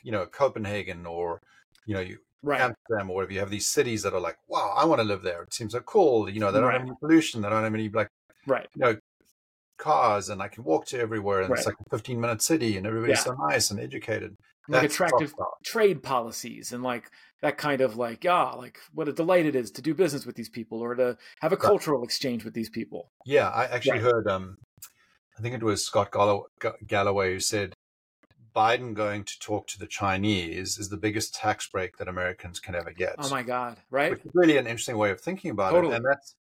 [0.01, 1.39] you know, Copenhagen or,
[1.85, 2.59] you know, you Right.
[2.61, 3.33] Amsterdam or whatever.
[3.33, 5.43] You have these cities that are like, wow, I want to live there.
[5.43, 6.29] It seems so cool.
[6.29, 7.41] You know, they don't have any pollution.
[7.41, 8.09] They don't have any like,
[8.45, 8.67] Right.
[8.75, 8.95] you know,
[9.77, 12.85] cars and I can walk to everywhere and it's like a 15 minute city and
[12.85, 13.23] everybody's Yeah.
[13.23, 14.35] so nice and educated.
[14.69, 15.33] Like That's attractive
[15.65, 17.09] trade policies and like
[17.41, 20.35] that kind of like ah like what a delight it is to do business with
[20.35, 23.09] these people or to have a cultural exchange with these people.
[23.25, 24.01] Yeah, I actually Right.
[24.13, 24.55] heard, um,
[25.37, 26.45] I think it was Scott Gallo-
[26.87, 27.73] Galloway who said
[28.55, 32.75] Biden going to talk to the Chinese is the biggest tax break that Americans can
[32.75, 33.15] ever get.
[33.17, 34.11] Oh my god, right?
[34.11, 35.93] Which is really an interesting way of thinking about Totally.
[35.93, 35.97] it.
[35.97, 36.35] And that's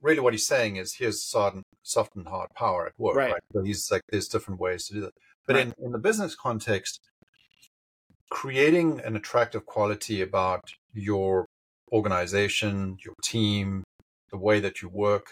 [0.00, 3.16] really what he's saying is here's soft and, soft and hard power at work.
[3.16, 3.32] Right.
[3.32, 3.42] Right.
[3.52, 5.14] So he's like, there's different ways to do that.
[5.46, 5.66] But Right.
[5.66, 7.00] in, in the business context,
[8.30, 11.46] creating an attractive quality about your
[11.92, 13.82] organization, your team,
[14.30, 15.30] the way that you work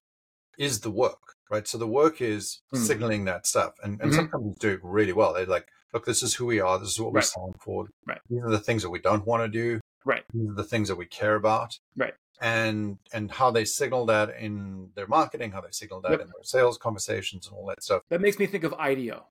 [0.58, 1.68] is the work, right?
[1.68, 2.78] So the work is Mm.
[2.78, 3.74] signaling that stuff.
[3.82, 4.14] And, and Mhm.
[4.16, 5.34] some companies do it really well.
[5.34, 6.78] They're like, look, this is who we are.
[6.78, 7.24] This is what we Right.
[7.24, 7.88] stand for.
[8.06, 8.20] Right.
[8.28, 9.80] These are the things that we don't want to do.
[10.04, 10.24] Right.
[10.32, 11.78] These are the things that we care about.
[11.96, 12.14] Right.
[12.40, 16.20] And and how they signal that in their marketing, how they signal that Yep.
[16.20, 18.02] in their sales conversations and all that stuff.
[18.10, 19.26] That makes me think of IDEO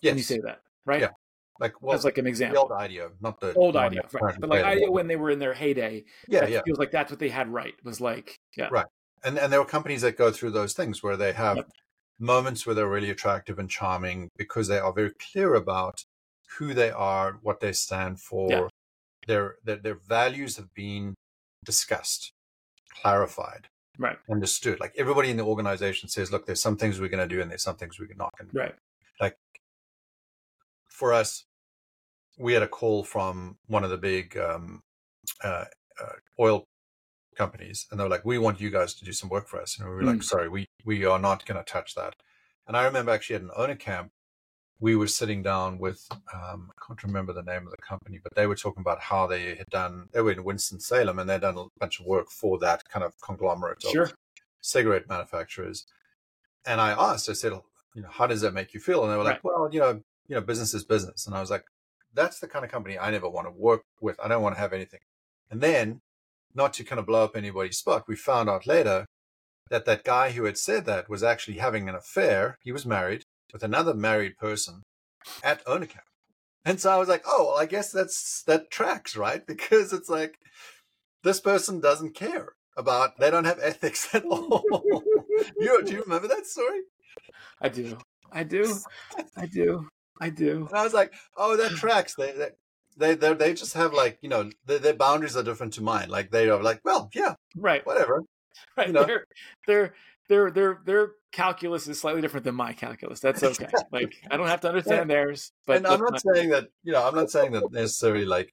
[0.00, 0.10] Yes.
[0.12, 1.00] when you say that, right?
[1.00, 1.10] Yeah.
[1.58, 2.62] like well, That's like an the example.
[2.62, 4.34] old IDEO, not the Old IDEO, right?
[4.40, 6.62] But like IDEO when they were in their heyday, yeah, yeah.
[6.64, 7.74] feels like that's what they had right.
[7.84, 8.86] Was like, yeah, Right.
[9.22, 11.70] And and there are companies that go through those things where they have Yep.
[12.20, 16.04] Moments where they're really attractive and charming because they are very clear about
[16.58, 18.50] who they are, what they stand for.
[18.50, 18.68] Yeah.
[19.26, 21.14] Their, their their values have been
[21.64, 22.32] discussed,
[23.02, 24.80] clarified, right, understood.
[24.80, 27.50] Like everybody in the organization says, look, there's some things we're going to do and
[27.50, 28.58] there's some things we're not going to do.
[28.58, 28.74] right,
[29.20, 29.36] Like
[30.88, 31.44] For us,
[32.38, 34.80] we had a call from one of the big um,
[35.44, 35.66] uh,
[36.02, 36.64] uh, oil
[37.36, 39.78] companies, and they were like, "We want you guys to do some work for us."
[39.78, 40.24] And we were like, Mm.
[40.24, 42.16] "Sorry, we we are not going to touch that."
[42.66, 44.12] And I remember actually at an owner camp,
[44.78, 48.34] we were sitting down with um, I can't remember the name of the company, but
[48.34, 50.08] they were talking about how they had done.
[50.12, 53.04] They were in Winston Salem, and they'd done a bunch of work for that kind
[53.04, 53.90] of conglomerate of
[54.60, 55.86] cigarette manufacturers.
[56.66, 57.52] And I asked, I said,
[57.94, 59.02] you know, how does that make you feel?
[59.02, 59.44] And they were like, Right.
[59.44, 61.26] well, you know, you know, business is business.
[61.26, 61.64] And I was like,
[62.14, 64.18] that's the kind of company I never want to work with.
[64.20, 65.00] I don't want to have anything.
[65.50, 66.00] And then,
[66.54, 69.06] not to kind of blow up anybody's spot, we found out later
[69.70, 72.58] that that guy who had said that was actually having an affair.
[72.62, 74.82] He was married with another married person
[75.42, 76.04] at owner camp.
[76.64, 79.42] And so I was like, oh, well, I guess that's that tracks, right?
[79.46, 80.34] Because it's like
[81.22, 84.64] this person doesn't care about they don't have ethics at all.
[85.58, 86.80] you do you remember that story?
[87.60, 87.98] I do,
[88.32, 88.74] I do,
[89.36, 89.88] I do,
[90.20, 90.66] I do.
[90.68, 92.14] And I was like, oh, that tracks.
[92.14, 92.50] They, they
[93.00, 96.08] they they they just have like you know their, their boundaries are different to mine.
[96.08, 98.22] Like they are like, well, yeah, right, whatever.
[98.76, 98.88] Right.
[98.88, 99.04] You know?
[99.04, 99.24] Their
[99.66, 99.94] their
[100.28, 103.18] their their their calculus is slightly different than my calculus.
[103.20, 103.66] That's okay.
[103.92, 105.52] like I don't have to understand theirs.
[105.66, 108.52] But and I'm not not- saying that you know I'm not saying that necessarily like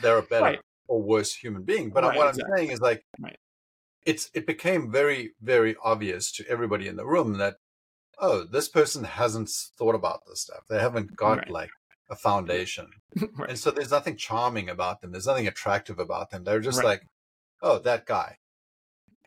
[0.00, 0.60] they're a better Right.
[0.88, 1.90] or worse human being.
[1.90, 2.52] But Right, what exactly.
[2.52, 3.36] I'm saying is like Right.
[4.06, 7.56] it's it became very very obvious to everybody in the room that
[8.18, 10.62] oh this person hasn't thought about this stuff.
[10.68, 11.70] They haven't got like
[12.10, 12.88] a foundation.
[13.36, 13.50] right.
[13.50, 15.12] And so there's nothing charming about them.
[15.12, 16.44] There's nothing attractive about them.
[16.44, 16.86] They're just Right.
[16.86, 17.02] like,
[17.62, 18.36] oh, that guy.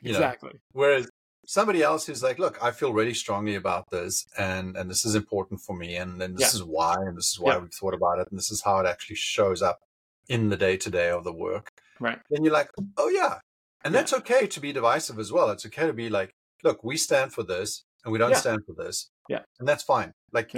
[0.01, 0.17] You know?
[0.19, 0.51] exactly.
[0.73, 1.09] Whereas
[1.45, 5.15] somebody else who's like, look, I feel really strongly about this and and this is
[5.15, 6.59] important for me and then this Yeah.
[6.59, 7.59] is why and this is why Yeah.
[7.59, 9.79] we've thought about it and this is how it actually shows up
[10.27, 11.69] in the day to day of the work.
[11.99, 12.19] Right.
[12.29, 13.39] Then you're like, oh yeah.
[13.83, 14.01] And Yeah.
[14.01, 15.49] that's okay to be divisive as well.
[15.49, 18.73] It's okay to be like, look, we stand for this and we don't stand for
[18.73, 19.09] this.
[19.29, 19.43] Yeah.
[19.59, 20.11] And that's fine.
[20.33, 20.53] Like.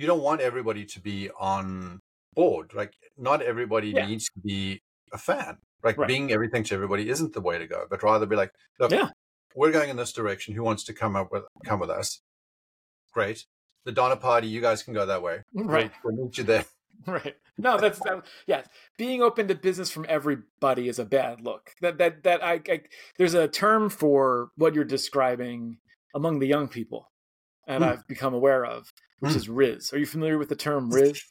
[0.00, 2.00] You don't want everybody to be on
[2.34, 2.72] board.
[2.74, 4.06] Like not everybody Yeah.
[4.06, 4.80] needs to be
[5.12, 5.58] a fan.
[5.84, 6.08] Like Right.
[6.08, 9.10] being everything to everybody isn't the way to go, but rather be like, look, Yeah.
[9.54, 10.54] we're going in this direction.
[10.54, 12.22] Who wants to come up with come with us?
[13.12, 13.46] Great.
[13.84, 15.38] The Donner Party, you guys can go that way.
[15.38, 15.92] Mm, we'll- Right.
[16.04, 16.64] We'll, meet you there.
[17.06, 17.34] Right.
[17.56, 18.68] No, that's that, yes.
[18.98, 21.72] Being open to business from everybody is a bad look.
[21.80, 22.82] That that that I, I
[23.16, 25.78] there's a term for what you're describing
[26.14, 27.10] among the young people,
[27.70, 27.90] and Hmm.
[27.90, 29.38] I've become aware of, which Hmm.
[29.38, 29.92] is Riz.
[29.92, 31.22] Are you familiar with the term Riz?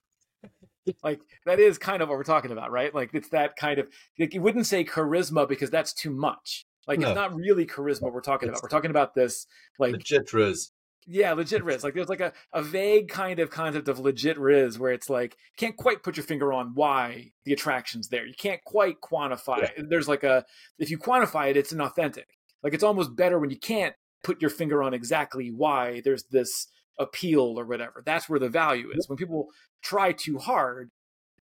[1.04, 2.93] like that is kind of what we're talking about, right?
[2.95, 6.65] Like it's that kind of like you wouldn't say charisma because that's too much.
[6.88, 7.10] Like No.
[7.10, 8.63] it's not really charisma we're talking about.
[8.63, 9.45] We're talking about this
[9.78, 10.71] like Legit Riz.
[11.06, 11.84] yeah, legit riz.
[11.84, 15.34] Like there's like a, a vague kind of concept of legit riz where it's like
[15.34, 18.25] you can't quite put your finger on why the attraction's there.
[18.25, 19.86] You can't quite quantify it.
[19.89, 20.43] There's like a
[20.80, 22.25] if you quantify it, it's inauthentic.
[22.63, 26.67] Like it's almost better when you can't put your finger on exactly why there's this
[26.97, 28.03] appeal or whatever.
[28.05, 29.08] That's where the value is.
[29.08, 29.47] When people
[29.82, 30.89] try too hard,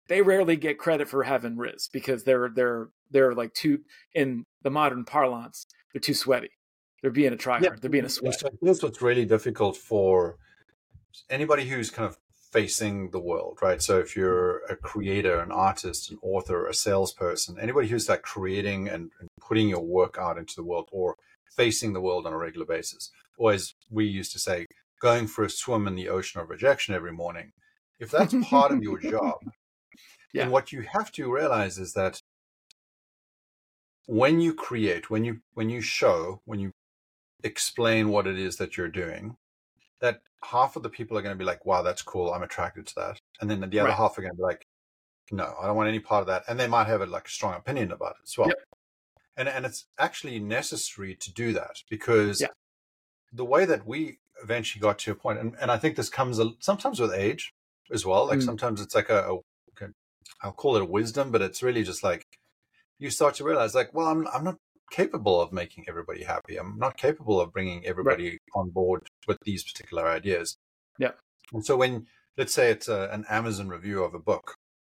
[0.09, 3.81] they rarely get credit for having riz because they're they're they're like too
[4.15, 6.51] in the modern parlance, they're too sweaty.
[7.03, 7.81] They're being a tryhard.
[7.81, 8.43] They're being a sweat.
[8.61, 10.37] here's what's really difficult for
[11.31, 12.19] anybody who's kind of
[12.53, 13.81] facing the world, right?
[13.81, 18.89] So if you're a creator, an artist, an author, a salesperson, anybody who's like creating
[18.89, 21.17] and, and putting your work out into the world or
[21.51, 24.67] facing the world on a regular basis, or as we used to say,
[25.01, 27.53] going for a swim in the ocean of rejection every morning.
[27.99, 29.39] If that's part of your job,
[30.33, 30.45] Yeah.
[30.45, 32.21] then what you have to realize is that
[34.07, 36.73] when you create, when you when you show, when you
[37.45, 39.37] explain what it is that you're doing,
[40.01, 42.33] that half of the people are going to be like, "Wow, that's cool.
[42.33, 43.97] I'm attracted to that," and then the other Right.
[43.97, 44.67] half are going to be like,
[45.31, 47.31] "No, I don't want any part of that," and they might have a like a
[47.31, 48.49] strong opinion about it as well.
[48.49, 48.59] Yep.
[49.41, 52.53] And and it's actually necessary to do that because Yeah.
[53.33, 56.39] the way that we eventually got to a point, and, and I think this comes
[56.39, 57.45] a, sometimes with age
[57.97, 58.27] as well.
[58.31, 58.49] Like Mm.
[58.51, 59.37] sometimes it's like a, a
[60.43, 62.23] I'll call it a wisdom, but it's really just like
[62.99, 64.59] you start to realize, like, well, I'm I'm not
[65.01, 66.55] capable of making everybody happy.
[66.61, 70.57] I'm not capable of bringing everybody on board with these particular ideas.
[70.99, 71.13] Yeah.
[71.53, 74.47] And so when let's say it's a, an Amazon review of a book,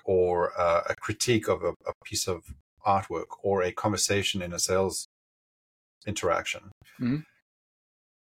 [0.06, 0.34] or
[0.66, 2.40] uh, a critique of a, a piece of
[2.86, 5.08] artwork, or a conversation in a sales
[6.06, 7.24] interaction, Mhm.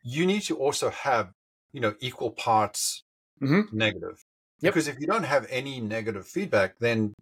[0.03, 1.31] you need to also have
[1.71, 3.03] you know equal parts
[3.41, 3.71] Mhm.
[3.71, 4.21] negative.
[4.61, 4.73] Yep.
[4.73, 7.13] Because if you don't have any negative feedback, then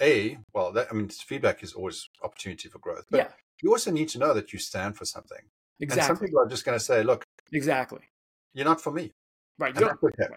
[0.00, 3.06] a well, that, I mean, feedback is always opportunity for growth.
[3.10, 3.32] But Yeah.
[3.62, 5.50] you also need to know that you stand for something.
[5.80, 6.00] Exactly.
[6.00, 8.08] And some people are just going to say, "Look, Exactly.
[8.54, 9.12] you're not for me,"
[9.58, 9.74] Right.
[9.74, 10.34] You don't, okay.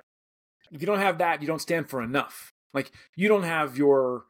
[0.71, 2.51] if you don't have that, you don't stand for enough.
[2.73, 4.25] Like you don't have your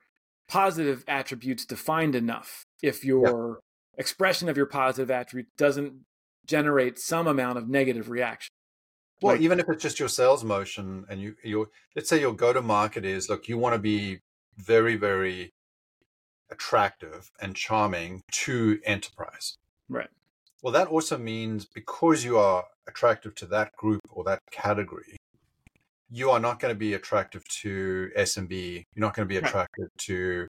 [0.48, 2.66] positive attributes defined enough.
[2.82, 3.60] If your
[3.98, 6.06] expression of your positive attribute doesn't
[6.46, 8.50] generate some amount of negative reaction.
[9.22, 12.34] Well, Like- even if it's just your sales motion, and you, you, let's say your
[12.36, 14.20] go-to-market is, look, you want to be
[14.58, 15.52] very, very
[16.50, 19.58] attractive and charming to enterprise.
[19.90, 20.10] Right.
[20.62, 25.18] Well, that also means because you are attractive to that group or that category,
[26.10, 28.84] you are not going to be attractive to SMB.
[28.94, 29.68] You're not going to be Right.
[30.00, 30.48] to,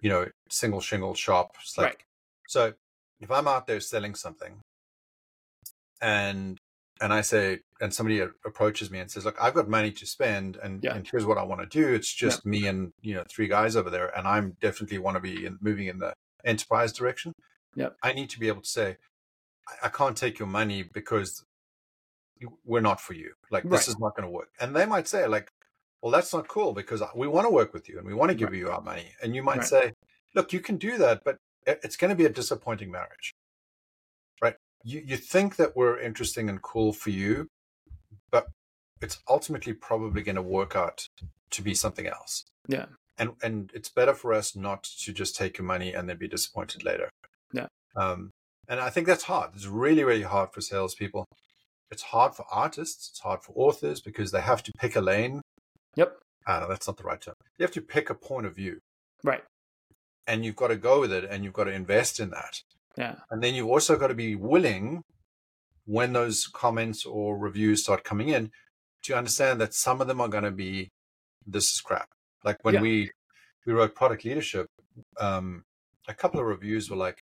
[0.00, 1.76] you know, single shingle shops.
[1.76, 2.02] Like, Right.
[2.48, 2.72] so
[3.20, 4.60] if I'm out there selling something
[6.00, 6.58] and,
[7.00, 10.56] and I say, and somebody approaches me and says, look, I've got money to spend
[10.56, 10.94] and, Yeah.
[10.94, 11.92] and here's what I want to do.
[11.92, 14.16] It's just me and, you know, three guys over there.
[14.16, 16.14] And I'm definitely want to be in, moving in the
[16.44, 17.32] enterprise direction.
[17.76, 17.96] Yep.
[18.02, 18.96] I need to be able to say,
[19.68, 21.42] I, I can't take your money because
[22.64, 23.34] we're not for you.
[23.50, 23.88] Like this Right.
[23.88, 24.50] is not going to work.
[24.60, 25.48] And they might say like,
[26.02, 28.34] well, that's not cool because we want to work with you and we want to
[28.34, 28.58] give Right.
[28.58, 29.12] you our money.
[29.22, 29.66] And you might Right.
[29.66, 29.92] say,
[30.34, 31.36] look, you can do that, but
[31.66, 33.32] it's going to be a disappointing marriage,
[34.42, 34.56] right?
[34.82, 37.48] You, you think that we're interesting and cool for you,
[38.30, 38.48] but
[39.00, 41.06] it's ultimately probably going to work out
[41.50, 42.44] to be something else.
[42.68, 42.86] Yeah.
[43.16, 46.26] and and it's better for us not to just take your money and then be
[46.26, 47.08] disappointed later.
[47.52, 47.68] Yeah.
[47.94, 48.30] Um,
[48.66, 49.50] and I think that's hard.
[49.54, 51.24] It's really really hard for salespeople.
[51.94, 53.10] It's hard for artists.
[53.10, 55.40] It's hard for authors because they have to pick a lane.
[55.94, 56.10] Yep.
[56.44, 57.36] Uh, that's not the right term.
[57.56, 58.80] You have to pick a point of view.
[59.22, 59.44] Right.
[60.26, 62.54] And you've got to go with it, and you've got to invest in that.
[62.98, 63.14] Yeah.
[63.30, 65.02] And then you've also got to be willing,
[65.84, 68.50] when those comments or reviews start coming in,
[69.04, 70.88] to understand that some of them are going to be,
[71.46, 72.08] this is crap.
[72.42, 72.80] Like when Yeah.
[72.80, 73.10] we
[73.66, 74.66] we wrote product leadership,
[75.18, 75.62] um,
[76.08, 77.18] a couple of reviews were like,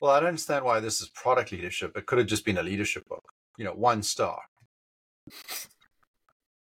[0.00, 1.96] "Well, I don't understand why this is product leadership.
[1.96, 3.24] It could have just been a leadership book.
[3.60, 4.40] You know, one star."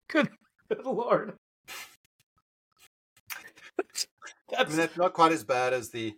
[0.09, 0.27] Good,
[0.69, 1.35] good lord.
[3.77, 3.83] I
[4.49, 6.15] That's mean, that's not quite as bad as the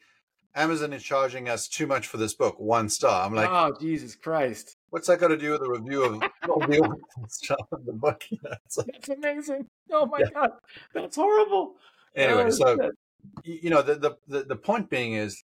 [0.56, 3.26] Amazon is charging us too much for this book, one star.
[3.26, 4.78] I'm like, oh Jesus Christ.
[4.92, 6.30] what's that got to do with the review of, the
[7.86, 8.24] the book?
[8.32, 9.68] You know, it's like- That's amazing.
[9.92, 10.28] Oh my Yeah.
[10.34, 10.50] god.
[10.94, 11.76] That's horrible.
[12.16, 13.62] anyway, Oh, so shit.
[13.64, 15.44] you know the the the point being is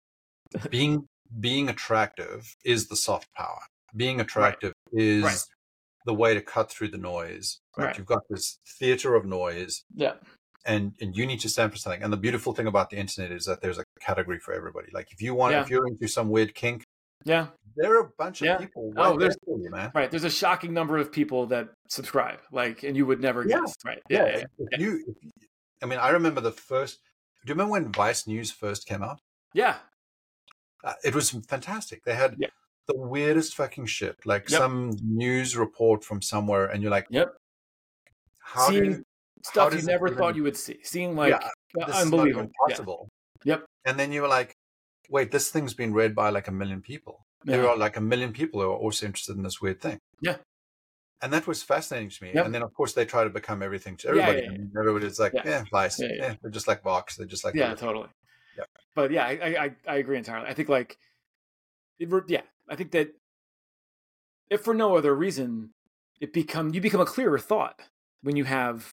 [0.68, 1.06] being
[1.38, 3.60] being attractive is the soft power
[3.96, 5.38] being attractive is Right.
[6.06, 7.86] the way to cut through the noise right?
[7.86, 7.98] Right.
[7.98, 10.14] you've got this theater of noise Yeah.
[10.64, 13.30] and and you need to stand for something and the beautiful thing about the internet
[13.32, 15.62] is that there's a category for everybody like if you want Yeah.
[15.62, 16.84] if you're into some weird kink
[17.24, 17.48] Yeah.
[17.76, 18.58] there are a bunch of Yeah.
[18.58, 20.10] people Oh, right there there's- for you man Right.
[20.10, 23.60] There's a shocking number of people that subscribe, like, and you would never Yeah.
[23.60, 23.74] guess.
[23.84, 24.02] Right.
[24.10, 24.26] Yeah.
[24.26, 24.44] Yeah.
[24.72, 25.32] if you, if
[25.82, 27.00] i mean i remember the first
[27.44, 29.20] do you remember when vice news first came out
[29.54, 29.78] Yeah.
[30.84, 32.02] uh, it was fantastic.
[32.04, 32.48] They had Yeah.
[32.88, 34.58] The weirdest fucking shit, like Yep.
[34.60, 37.36] some news report from somewhere, and you're like, Yep.
[38.40, 39.02] how Seeing do
[39.44, 40.78] Stuff does you never even- thought you would see.
[40.84, 42.50] Seeing like yeah, uh, this is not unbelievable.
[42.70, 43.08] even
[43.44, 43.54] Yeah.
[43.56, 43.66] Yep.
[43.86, 44.54] And then you were like,
[45.08, 47.24] wait, this thing's been read by like a million people.
[47.44, 49.98] There are like a million people who are also interested in this weird thing.
[50.20, 50.36] Yeah.
[51.20, 52.32] And that was fascinating to me.
[52.34, 52.46] Yep.
[52.46, 54.38] And then, of course, they try to become everything to everybody.
[54.38, 54.50] yeah, yeah.
[54.54, 55.42] And everybody's like, Yeah.
[55.44, 56.00] yeah, Vice.
[56.00, 56.34] Yeah, Yeah, yeah.
[56.40, 57.16] they're just like Vox.
[57.16, 57.86] They're just like, yeah, everything.
[57.88, 58.08] totally.
[58.56, 58.64] Yeah.
[58.94, 60.48] But yeah, I, I I- I agree entirely.
[60.48, 60.96] I think like,
[61.98, 63.10] it, yeah, I think that
[64.48, 65.74] if for no other reason,
[66.20, 67.82] it become you become a clearer thought
[68.22, 68.94] when you have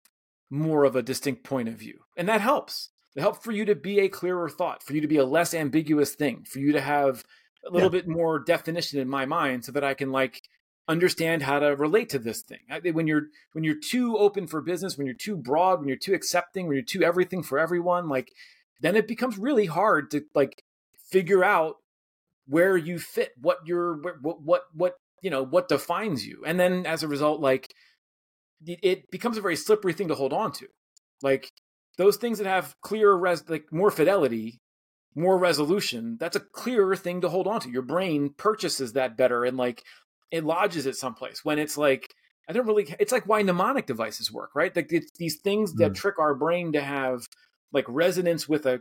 [0.51, 2.91] more of a distinct point of view, and that helps.
[3.17, 5.55] It helps for you to be a clearer thought, for you to be a less
[5.55, 7.25] ambiguous thing, for you to have
[7.67, 10.43] a little bit more definition in my mind, so that I can like
[10.87, 12.61] understand how to relate to this thing.
[12.71, 15.97] I, when you're when you're too open for business, when you're too broad, when you're
[15.97, 18.33] too accepting, when you're too everything for everyone, like
[18.83, 20.63] then it becomes really hard to like
[21.11, 21.77] figure out
[22.53, 26.85] where you fit, what your what what what you know what defines you, and then
[26.87, 27.73] as a result, like
[28.67, 30.67] it- becomes a very slippery thing to hold on to.
[31.23, 31.51] Like
[31.99, 34.61] those things that have clear res like more fidelity,
[35.15, 37.71] more resolution, that's a clearer thing to hold on to.
[37.71, 39.83] Your brain purchases that better and like
[40.31, 41.45] it lodges it someplace.
[41.45, 42.07] When it's like
[42.49, 42.93] I don't really.
[42.99, 44.75] It's like why mnemonic devices work, right?
[44.75, 45.95] Like it's these things that Mm.
[45.95, 47.21] trick our brain to have
[47.73, 48.81] like resonance with a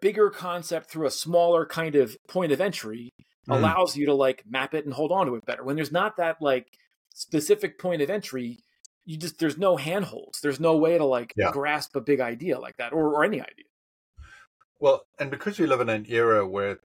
[0.00, 3.10] bigger concept through a smaller kind of point of entry
[3.48, 3.58] Mhm.
[3.58, 5.62] allows you to like map it and hold on to it better.
[5.64, 6.66] When there's not that like
[7.14, 8.58] specific point of entry,
[9.04, 10.40] you just there's no handholds.
[10.40, 11.52] There's no way to like Yeah.
[11.52, 13.64] grasp a big idea like that or, or any idea.
[14.80, 16.80] Well, and because we live in an era where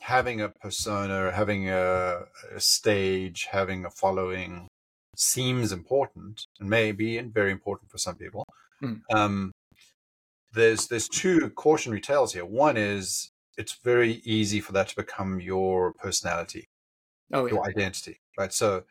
[0.00, 2.24] having a persona, having a,
[2.54, 4.68] a stage, having a following
[5.16, 8.44] seems important and may be very important for some people.
[8.82, 9.00] Mm.
[9.14, 9.52] Um,
[10.56, 12.44] there's there's two cautionary tales here.
[12.44, 16.64] One is it's very easy for that to become your personality,
[17.32, 17.52] Oh yeah.
[17.54, 18.52] your identity, right?
[18.52, 18.84] So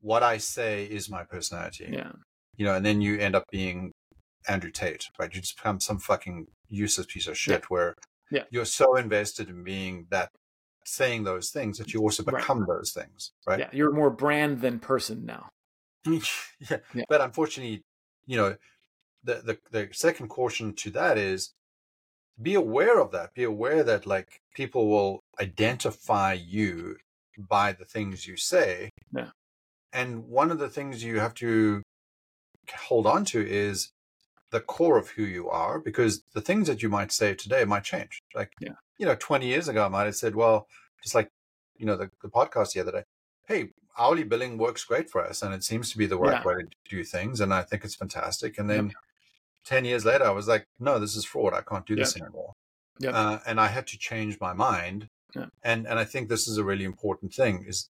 [0.00, 2.12] what I say is my personality Yeah.
[2.56, 3.92] you know, and then you end up being
[4.48, 5.34] Andrew Tate, right?
[5.34, 7.94] You just become some fucking useless piece of shit where
[8.30, 8.44] Yeah.
[8.50, 10.30] you're so invested in being that,
[10.84, 12.36] saying those things that you also Right.
[12.36, 13.58] become those things, right?
[13.58, 13.70] Yeah.
[13.72, 15.48] You're more brand than person now.
[16.06, 16.78] yeah.
[16.94, 17.04] Yeah.
[17.08, 17.82] But unfortunately,
[18.26, 18.56] you know,
[19.24, 21.52] the, the the second caution to that is
[22.40, 23.34] be aware of that.
[23.34, 26.96] Be aware that like people will identify you
[27.38, 28.90] by the things you say.
[29.12, 29.30] Yeah.
[29.92, 31.82] And one of the things you have to
[32.88, 33.90] hold on to is
[34.50, 37.84] the core of who you are, because the things that you might say today might
[37.84, 38.20] change.
[38.34, 38.72] Like, Yeah.
[38.98, 40.66] you know, 20 years ago, I might have said, well,
[41.02, 41.28] just like,
[41.76, 43.02] you know, the, the podcast the other day,
[43.48, 46.44] hey, hourly billing works great for us and it seems to be the right Yeah.
[46.44, 47.40] way to do things.
[47.40, 48.58] And I think it's fantastic.
[48.58, 48.92] And then
[49.66, 51.52] 10 years later, I was like, no, this is fraud.
[51.52, 52.52] I can't do this anymore.
[53.00, 53.14] Yep.
[53.14, 55.08] Uh, and I had to change my mind.
[55.62, 57.88] And, and I think this is a really important thing is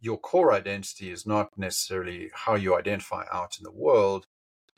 [0.00, 4.26] your core identity is not necessarily how you identify out in the world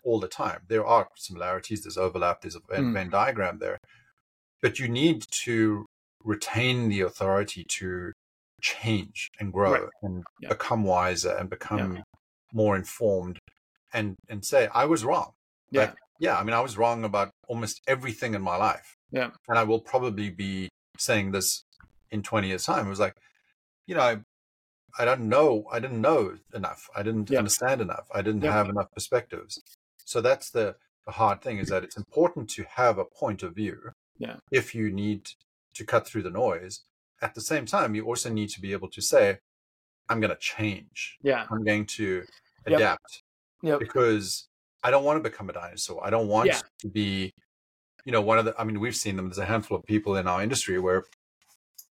[0.04, 0.60] all the time.
[0.68, 2.92] There are similarities, there's overlap, there's a Venn, Mm.
[2.92, 3.78] Venn diagram there.
[4.60, 5.86] But you need to
[6.22, 8.12] retain the authority to
[8.60, 9.88] change and grow Right.
[10.02, 12.02] and become wiser and become
[12.52, 13.38] more informed
[13.92, 15.32] and and say, I was wrong.
[15.70, 15.80] Yeah.
[15.82, 18.96] Like, yeah, I mean, I was wrong about almost everything in my life.
[19.10, 19.30] Yeah.
[19.48, 21.62] And I will probably be saying this
[22.10, 22.86] in 20 years' time.
[22.86, 23.14] It was like,
[23.86, 24.18] you know, I,
[24.98, 25.64] I don't know.
[25.70, 26.88] I didn't know enough.
[26.96, 27.38] I didn't Yeah.
[27.38, 28.06] understand enough.
[28.14, 28.52] I didn't Yeah.
[28.52, 29.60] have enough perspectives.
[30.04, 33.54] So that's the, the hard thing is that it's important to have a point of
[33.54, 33.92] view.
[34.18, 34.36] Yeah.
[34.50, 35.30] If you need
[35.74, 36.80] to cut through the noise.
[37.22, 39.38] At the same time, you also need to be able to say,
[40.08, 41.18] I'm going to change.
[41.22, 41.46] Yeah.
[41.50, 42.24] I'm going to
[42.66, 42.78] Yep.
[42.78, 43.22] adapt
[43.62, 43.78] Yep.
[43.80, 44.48] because
[44.86, 45.98] I don't want to become a dinosaur.
[46.06, 46.60] I don't want Yeah.
[46.82, 47.32] to be,
[48.04, 49.26] you know, one of the, I mean, we've seen them.
[49.28, 51.04] There's a handful of people in our industry where,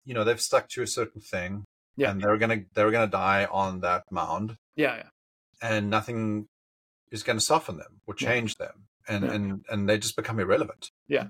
[0.05, 1.65] you know, they've stuck to a certain thing
[1.97, 2.11] Yeah.
[2.13, 4.97] and they're going to, they're to die on that mound Yeah.
[4.97, 5.09] Yeah.
[5.61, 6.47] and nothing
[7.11, 8.29] is going to soften them or Yeah.
[8.29, 8.87] change them.
[9.09, 9.33] And, Yeah.
[9.33, 10.91] and, and they just become irrelevant.
[11.09, 11.27] Yeah,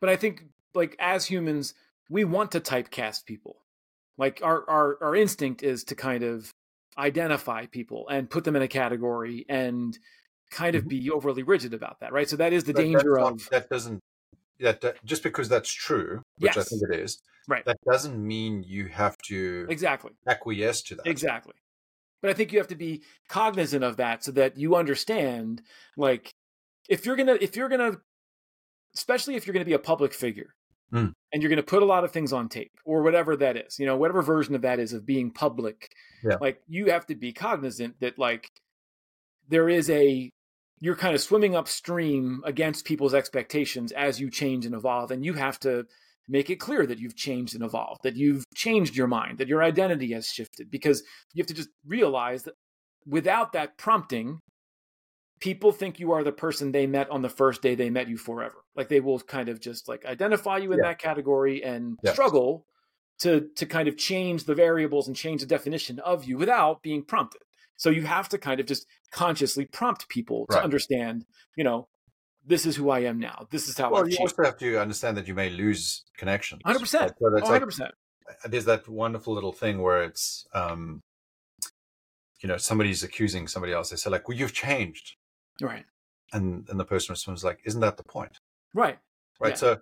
[0.00, 0.44] but I think
[0.74, 1.74] like as humans,
[2.08, 3.56] we want to typecast people.
[4.16, 6.50] Like our our our instinct is to kind of
[6.98, 9.96] identify people and put them in a category and
[10.54, 10.88] kind of Mhm.
[10.88, 12.28] be overly rigid about that, right?
[12.28, 14.00] So that is the danger not- of that doesn't,
[14.60, 17.64] that, that, just because that's true, which I think it is, Right.
[17.66, 20.12] that doesn't mean you have to exactly.
[20.26, 21.06] acquiesce to that.
[21.06, 21.54] Exactly.
[22.22, 25.60] But I think you have to be cognizant of that so that you understand
[25.96, 26.32] like
[26.88, 28.00] if you're going to if you're to
[28.94, 30.54] especially if you're going to be a public figure
[30.92, 31.12] Mm.
[31.32, 33.78] and you're going to put a lot of things on tape or whatever that is,
[33.80, 35.90] you know, whatever version of that is of being public.
[36.22, 36.36] Yeah.
[36.40, 38.48] Like you have to be cognizant that like
[39.48, 40.30] there is a
[40.84, 45.32] you're kind of swimming upstream against people's expectations as you change and evolve and you
[45.32, 45.86] have to
[46.28, 49.62] make it clear that you've changed and evolved, that you've changed your mind, that your
[49.62, 52.52] identity has shifted because you have to just realize that
[53.06, 54.40] without that prompting,
[55.40, 58.18] people think you are the person they met on the first day they met you
[58.18, 58.56] forever.
[58.76, 60.88] Like they will kind of just like identify you in Yeah.
[60.88, 62.12] that category and Yeah.
[62.12, 62.66] struggle
[63.20, 67.02] to to kind of change the variables and change the definition of you without being
[67.04, 67.40] prompted.
[67.76, 71.88] So you have to kind of just consciously prompt people to understand, you know,
[72.46, 73.46] this is who I am now.
[73.50, 76.62] This is how Well, I've you also have to understand that you may lose connections.
[76.64, 77.00] 100%.
[77.00, 77.90] Like, so Oh, 100%.
[78.46, 81.00] there's that wonderful little thing where it's, um,
[82.40, 83.90] you know, somebody's accusing somebody else.
[83.90, 85.16] They say like, "Well, you've changed,"
[85.60, 85.86] Right.
[86.32, 88.38] and and the person responds like, "Isn't that the point?"
[88.74, 88.98] Right.
[89.40, 89.50] Right.
[89.50, 89.54] Yeah.
[89.56, 89.76] So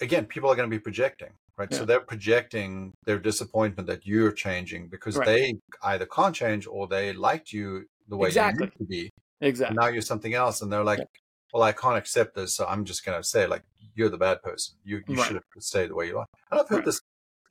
[0.00, 1.32] again, people are going to be projecting.
[1.58, 1.68] Right.
[1.70, 1.78] Yeah.
[1.78, 5.26] So they're projecting their disappointment that you're changing because Right.
[5.26, 5.54] they
[5.84, 8.66] either can't change or they liked you the way Exactly.
[8.66, 9.10] you used to be.
[9.40, 9.68] Exactly.
[9.74, 11.04] And now you're something else, and they're like, Yeah.
[11.52, 13.62] "Well, I can't accept this, so I'm just going to say like
[13.94, 14.76] you're the bad person.
[14.84, 15.26] You you Right.
[15.26, 16.84] should have stayed the way you are." And I've heard Right.
[16.86, 17.00] this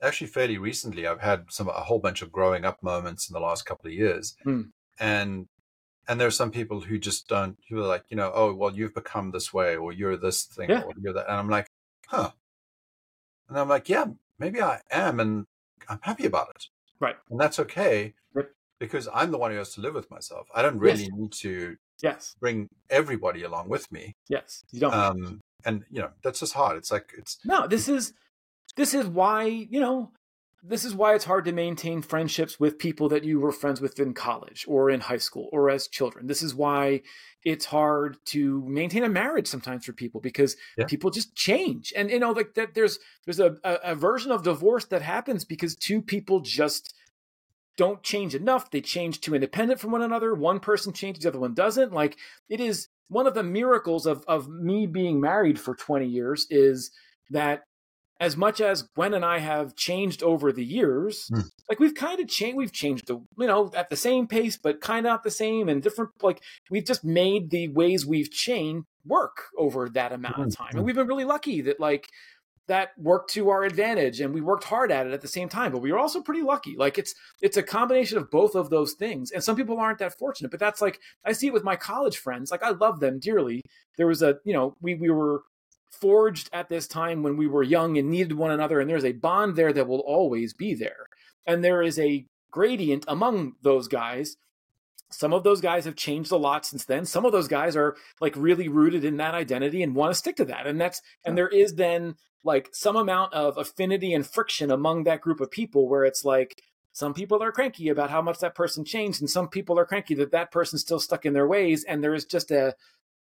[0.02, 1.06] actually fairly recently.
[1.06, 3.92] I've had some a whole bunch of growing up moments in the last couple of
[3.94, 4.62] years, Hmm.
[5.00, 5.48] and
[6.08, 7.58] and there are some people who just don't.
[7.68, 10.70] Who are like, you know, oh well, you've become this way, or you're this thing,
[10.70, 10.82] Yeah.
[10.82, 11.66] or you're that, and I'm like,
[12.06, 12.30] huh.
[13.48, 14.06] And I'm like, yeah,
[14.38, 15.44] maybe I am, and
[15.88, 16.64] I'm happy about it.
[17.00, 17.16] Right.
[17.30, 18.14] And that's okay.
[18.34, 18.46] Right.
[18.78, 20.48] Because I'm the one who has to live with myself.
[20.54, 21.10] I don't really Yes.
[21.12, 22.34] need to Yes.
[22.40, 24.14] bring everybody along with me.
[24.28, 24.64] Yes.
[24.70, 24.94] You don't.
[24.94, 26.76] Um, and you know, that's just hard.
[26.76, 28.12] It's like it's No, this is
[28.76, 30.12] this is why, you know,
[30.62, 34.00] this is why it's hard to maintain friendships with people that you were friends with
[34.00, 36.26] in college or in high school or as children.
[36.26, 37.02] This is why
[37.44, 40.86] it's hard to maintain a marriage sometimes for people because Yeah.
[40.86, 41.92] people just change.
[41.94, 45.44] And you know, like that there's there's a, a, a version of divorce that happens
[45.44, 46.94] because two people just
[47.76, 48.70] don't change enough.
[48.70, 50.34] They change too independent from one another.
[50.34, 51.92] One person changes, the other one doesn't.
[51.92, 52.16] Like
[52.48, 56.90] it is one of the miracles of of me being married for 20 years is
[57.30, 57.64] that
[58.18, 61.40] as much as Gwen and I have changed over the years, Hmm.
[61.68, 64.80] like we've kind of changed, we've changed, the, you know, at the same pace, but
[64.80, 66.10] kind of not the same and different.
[66.22, 66.40] Like
[66.70, 70.56] we've just made the ways we've changed work over that amount of Mhm.
[70.56, 70.70] time.
[70.76, 72.08] And we've been really lucky that like
[72.68, 75.70] that worked to our advantage and we worked hard at it at the same time,
[75.70, 76.74] but we were also pretty lucky.
[76.76, 79.30] Like it's, it's a combination of both of those things.
[79.30, 82.16] And some people aren't that fortunate, but that's like, I see it with my college
[82.18, 82.50] friends.
[82.50, 83.62] Like I love them dearly.
[83.98, 85.42] There was a, you know, we, we were,
[85.90, 89.12] forged at this time when we were young and needed one another and there's a
[89.12, 91.06] bond there that will always be there.
[91.46, 94.36] And there is a gradient among those guys.
[95.10, 97.04] Some of those guys have changed a lot since then.
[97.04, 100.36] Some of those guys are like really rooted in that identity and want to stick
[100.36, 100.66] to that.
[100.66, 105.20] And that's and there is then like some amount of affinity and friction among that
[105.20, 106.62] group of people where it's like
[106.92, 110.14] some people are cranky about how much that person changed and some people are cranky
[110.14, 111.84] that that person's still stuck in their ways.
[111.84, 112.74] And there is just a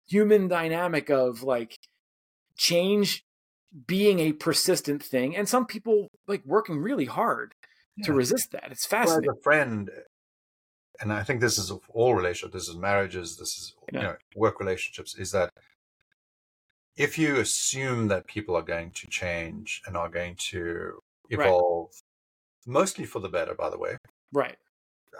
[0.06, 1.78] human dynamic of like
[2.56, 3.24] change
[3.86, 7.54] being a persistent thing and some people like working really hard
[8.04, 9.90] to resist that it's well, as fascinating a friend,
[11.00, 12.54] and I think this is of all relationships.
[12.54, 13.36] This is marriages.
[13.36, 14.00] This is Yeah.
[14.00, 15.14] you know work relationships.
[15.14, 15.50] Is that
[16.96, 21.46] if you assume that people are going to change and are going to Right.
[21.46, 21.90] evolve,
[22.66, 23.96] mostly for the better, by the way.
[24.32, 24.58] right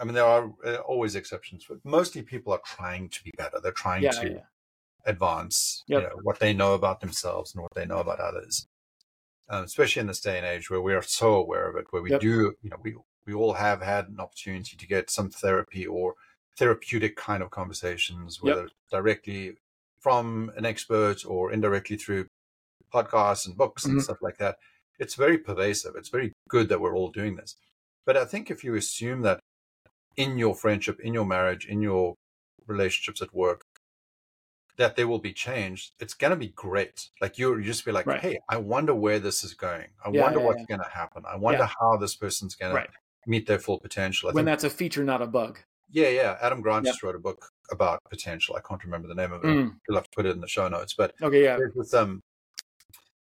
[0.01, 3.61] I mean, there are uh, always exceptions, but mostly people are trying to be better.
[3.61, 4.41] They're trying yeah to yeah
[5.05, 6.03] advance Yep.
[6.03, 8.67] you know, what they know about themselves and what they know about others.
[9.49, 12.01] Um, especially in this day and age where we are so aware of it, where
[12.03, 12.21] we Yep.
[12.21, 16.15] do, you know, we we all have had an opportunity to get some therapy or
[16.59, 18.57] therapeutic kind of conversations, Yep.
[18.57, 19.57] whether directly
[20.01, 22.27] from an expert or indirectly through
[22.93, 24.03] podcasts and books and Mhm.
[24.03, 24.59] stuff like that.
[24.99, 25.95] It's very pervasive.
[25.95, 27.55] It's very good that we're all doing this.
[28.05, 29.39] But I think if you assume that
[30.17, 32.17] in your friendship, in your marriage, in your
[32.67, 33.63] relationships at work,
[34.79, 37.09] that there will be change, it's going to be great.
[37.21, 38.21] Like you, you just be like, Right.
[38.21, 39.87] hey, I wonder where this is going.
[40.05, 40.77] I Yeah, wonder yeah, what's yeah.
[40.77, 41.25] going to happen.
[41.29, 42.87] I wonder how this person's going Right.
[42.89, 44.29] to meet their full potential.
[44.29, 45.59] I when think, that's a feature, not a bug.
[45.91, 46.39] yeah, yeah.
[46.41, 48.57] Adam Grant just wrote a book about potential.
[48.57, 49.49] I can't remember the name of it.
[49.49, 49.77] Mm.
[49.89, 50.95] We'll have to put it in the show notes.
[50.95, 51.57] But Okay, yeah.
[51.57, 52.21] there's this, um,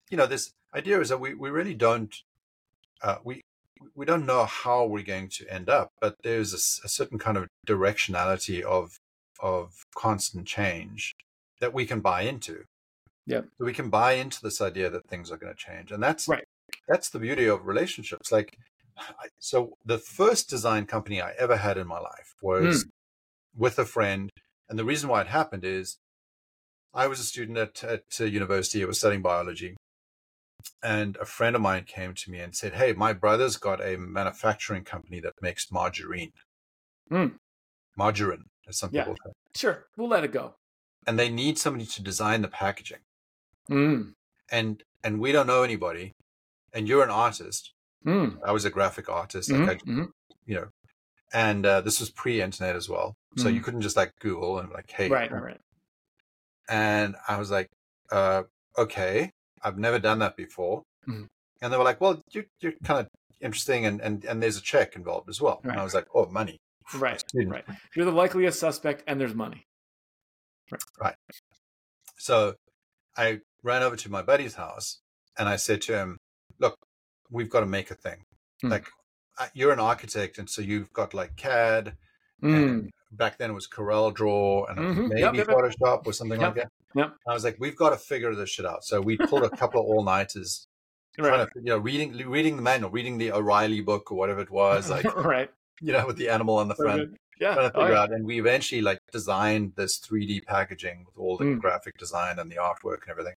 [0.10, 2.16] you know, this idea is that we, we really don't,
[3.04, 3.42] uh, we,
[3.96, 7.48] we don't know how we're going to end up, but there's a certain kind of
[7.68, 8.98] directionality of,
[9.42, 11.14] of constant change
[11.62, 12.64] that we can buy into.
[13.26, 13.42] Yeah.
[13.58, 15.92] So we can buy into this idea that things are going to change.
[15.92, 16.44] And that's, Right.
[16.88, 18.32] that's the beauty of relationships.
[18.32, 18.58] Like,
[19.40, 22.86] so the first design company I ever had in my life was
[23.56, 24.30] with a friend.
[24.68, 25.98] And the reason why it happened is
[26.94, 28.84] I was a student at, at university.
[28.84, 29.78] I was studying biology.
[30.84, 33.98] And a friend of mine came to me and said, Hey, my brother's got a
[33.98, 36.32] manufacturing company that makes margarine.
[37.12, 37.36] Mm.
[37.98, 39.04] Margarine, as some Yeah.
[39.04, 39.32] people say.
[39.56, 40.56] Sure, we'll let it go.
[41.08, 43.00] And they need somebody to design the packaging.
[43.70, 44.14] Mm.
[44.52, 46.12] And and we don't know anybody.
[46.74, 47.72] And you're an artist.
[48.06, 48.38] Mm.
[48.46, 49.50] I was a graphic artist.
[49.50, 50.08] Mhm, Like I, mhm.
[50.46, 50.68] you know,
[51.34, 53.16] and uh, this was pre-internet as well.
[53.38, 53.64] So you Mhm.
[53.64, 55.60] couldn't just like Google and like, hey, Right, right, right.
[56.70, 57.68] And I was like,
[58.12, 58.44] uh,
[58.78, 59.32] okay,
[59.64, 60.84] I've never done that before.
[61.08, 61.28] Mhm.
[61.62, 63.08] And they were like, well, you're, you're kind of
[63.40, 65.62] interesting and, and, and there's a check involved as well.
[65.64, 66.58] And I was like, oh, money.
[66.96, 67.66] Right, right.
[67.96, 69.64] You're the likeliest suspect, and there's money.
[72.18, 72.56] So
[73.18, 75.00] I ran over to my buddy's house
[75.38, 76.18] and I said to him,
[76.60, 76.76] look,
[77.30, 78.24] we've got to make a thing.
[78.62, 78.70] Hmm.
[78.70, 78.88] Like,
[79.54, 80.38] you're an architect.
[80.38, 81.96] And so you've got like CAD.
[82.44, 82.54] Mm.
[82.56, 85.08] And back then it was Corel Draw and Mhm.
[85.10, 85.58] maybe Yep, yep, yep.
[85.58, 86.70] Photoshop or something like that.
[86.96, 87.14] Yep.
[87.28, 88.84] I was like, we've got to figure this shit out.
[88.84, 90.68] So we pulled a couple of all nighters
[91.18, 94.42] trying Right, to, you know, reading reading the manual, reading the O'Reilly book or whatever
[94.42, 95.50] it was, like right.
[95.82, 97.18] you know, with the animal on the front.
[97.40, 97.54] Yeah.
[97.56, 98.02] trying to oh, figure yeah.
[98.02, 98.12] out.
[98.12, 101.60] And we eventually like designed this 3D packaging with all the Mm.
[101.60, 103.34] graphic design and the artwork and everything.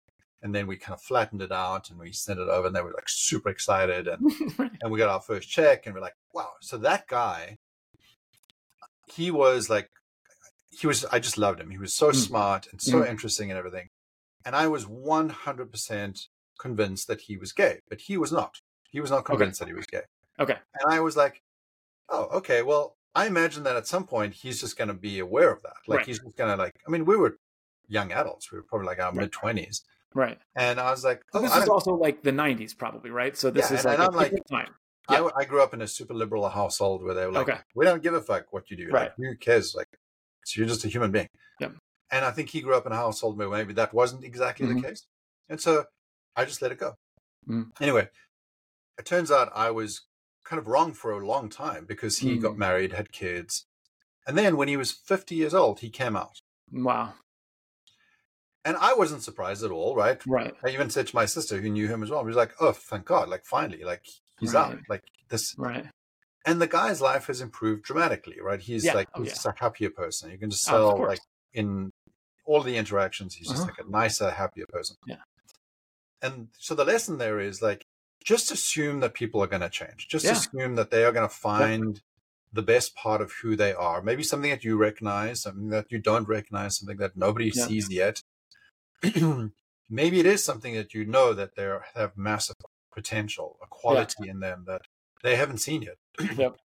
[0.44, 2.82] And then we kind of flattened it out and we sent it over, and they
[2.82, 4.08] were like super excited.
[4.08, 4.20] And
[4.82, 6.50] and we got our first check, and we're like, wow.
[6.62, 7.58] So that guy,
[9.14, 9.90] he was like,
[10.72, 11.06] he was.
[11.06, 11.70] I just loved him.
[11.70, 12.16] He was so Mm.
[12.16, 13.10] smart and so Mm.
[13.10, 13.90] interesting and everything.
[14.46, 16.28] And I was one hundred percent
[16.60, 18.62] convinced that he was gay, but he was not.
[18.90, 20.04] He was not convinced that he was gay.
[20.40, 20.58] Okay.
[20.80, 21.44] And I was like,
[22.10, 22.62] oh, okay.
[22.64, 25.74] Well, I imagine that at some point he's just going to be aware of that.
[25.88, 26.06] Like Right.
[26.08, 26.76] he's just going to like.
[26.88, 27.38] I mean, we were
[27.88, 28.52] young adults.
[28.52, 29.16] We were probably like our Right.
[29.24, 29.84] mid twenties,
[30.14, 30.40] Right.
[30.56, 33.36] and I was like, oh, this I is also like the '90s, probably, right?
[33.36, 34.76] So this Yeah, is and- like and a I'm like- time.
[35.10, 35.28] I, Yeah.
[35.36, 37.60] I grew up in a super liberal household where they were like, Okay.
[37.76, 38.90] we don't give a fuck what you do.
[38.92, 39.10] Right.
[39.10, 39.74] Like, who cares?
[39.76, 39.88] Like,
[40.46, 41.28] so you're just a human being.
[41.60, 41.74] Yep.
[42.12, 44.76] And I think he grew up in a household where maybe that wasn't exactly Mhm.
[44.82, 45.06] the case.
[45.50, 45.86] And so
[46.36, 46.96] I just let it go.
[47.50, 47.72] Mm.
[47.82, 48.10] Anyway,
[48.98, 50.02] it turns out I was
[50.52, 52.58] kind of wrong for a long time because he got Mm.
[52.58, 53.66] married, had kids.
[54.28, 56.42] And then when he was 50 years old, he came out.
[56.70, 57.14] Wow.
[58.66, 60.22] And I wasn't surprised at all, right?
[60.28, 60.54] Right.
[60.62, 62.74] I even said to my sister who knew him as well, she was like, oh,
[62.74, 64.04] thank God, like finally, like
[64.42, 64.78] he's out.
[64.90, 65.86] Like this, Right.
[66.46, 68.60] and the guy's life has improved dramatically, right?
[68.60, 68.94] He's Yeah.
[68.94, 69.52] like Oh, he's yeah.
[69.52, 70.32] a happier person.
[70.32, 71.10] You can just Oh, tell course.
[71.12, 71.20] like
[71.54, 71.92] in
[72.46, 73.72] all the interactions, he's just Uh-huh.
[73.78, 74.98] like a nicer, happier person.
[75.08, 75.24] Yeah.
[76.22, 77.86] And so the lesson there is like
[78.24, 80.08] just assume that people are going to change.
[80.08, 80.34] Just Yeah.
[80.34, 82.02] assume that they are going to find
[82.54, 84.02] the best part of who they are.
[84.02, 87.66] Maybe something that you recognize, something that you don't recognize, something that nobody Yeah.
[87.66, 88.22] sees yet.
[89.90, 92.58] Maybe it is something that you know that they have massive
[92.94, 94.84] potential, a quality in them that
[95.24, 95.98] they haven't seen yet.
[96.38, 96.58] Yep.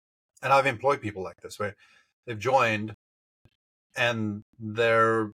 [0.42, 1.74] And I've employed people like this where
[2.26, 2.94] they've joined
[3.96, 5.30] and they're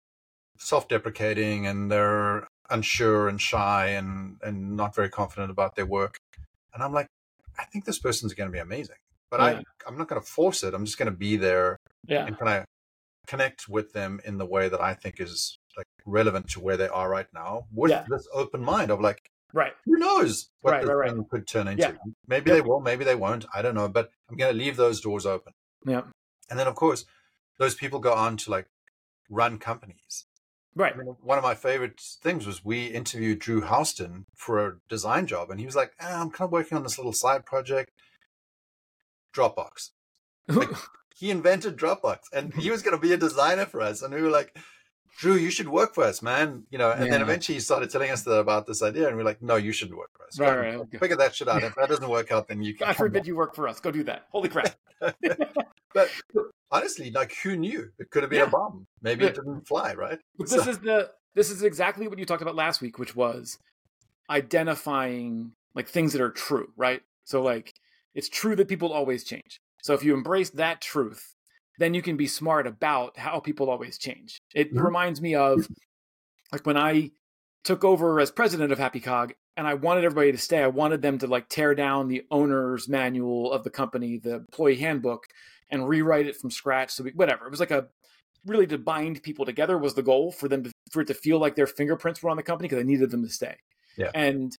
[0.58, 6.18] self-deprecating and they're unsure and shy and and not very confident about their work.
[6.74, 7.08] And I'm like,
[7.58, 8.96] I think this person's going to be amazing,
[9.30, 9.46] but Yeah.
[9.46, 10.74] I I'm not going to force it.
[10.74, 12.26] I'm just going to be there Yeah.
[12.26, 12.64] and kind of
[13.26, 16.88] connect with them in the way that I think is like relevant to where they
[16.88, 18.04] are right now with Yeah.
[18.08, 19.74] this open mind of like Right.
[19.84, 21.30] who knows what Right, this right, right.
[21.30, 21.82] could turn into.
[21.82, 21.96] Yeah.
[22.26, 22.56] Maybe Yep.
[22.56, 23.46] they will, maybe they won't.
[23.54, 25.52] I don't know, but I'm going to leave those doors open.
[25.84, 26.02] Yeah.
[26.50, 27.04] And then, of course,
[27.58, 28.66] those people go on to like
[29.30, 30.25] run companies.
[30.76, 30.92] Right.
[30.92, 35.26] I mean, one of my favorite things was we interviewed Drew Houston for a design
[35.26, 37.90] job, and he was like, ah, "I'm kind of working on this little side project,
[39.34, 39.90] Dropbox."
[40.48, 40.68] Like,
[41.16, 44.20] He invented Dropbox, and he was going to be a designer for us, and we
[44.20, 44.54] were like,
[45.18, 46.64] Drew, you should work for us, man.
[46.70, 49.24] You know, and then eventually he started telling us that, about this idea, and we're
[49.24, 50.38] like, no, you shouldn't work for us.
[50.38, 50.98] Right, right, okay.
[50.98, 51.62] Figure that shit out.
[51.64, 52.88] If that doesn't work out, then you can.
[52.88, 53.80] God forbid you work for us.
[53.80, 54.26] Go do that.
[54.30, 54.74] Holy crap.
[55.94, 56.10] But
[56.70, 57.90] honestly, like, who knew?
[57.98, 58.46] It could have been Yeah.
[58.46, 58.86] a bomb.
[59.02, 60.18] Maybe it didn't fly, right?
[60.38, 63.58] But this is the this is exactly what you talked about last week, which was
[64.30, 67.02] identifying like things that are true, right?
[67.24, 67.74] So like
[68.14, 69.60] it's true that people always change.
[69.82, 71.34] So if you embrace that truth,
[71.78, 74.40] then you can be smart about how people always change.
[74.54, 74.82] It Mhm.
[74.82, 75.68] reminds me of
[76.52, 77.12] like when I
[77.64, 80.62] took over as president of Happy Cog and I wanted everybody to stay.
[80.62, 84.76] I wanted them to like tear down the owner's manual of the company, the employee
[84.76, 85.26] handbook,
[85.70, 86.90] and rewrite it from scratch.
[86.90, 87.46] So we, whatever.
[87.46, 87.88] It was like a
[88.44, 91.38] really to bind people together was the goal for them to for it to feel
[91.38, 93.56] like their fingerprints were on the company because I needed them to stay.
[93.96, 94.10] Yeah.
[94.14, 94.56] And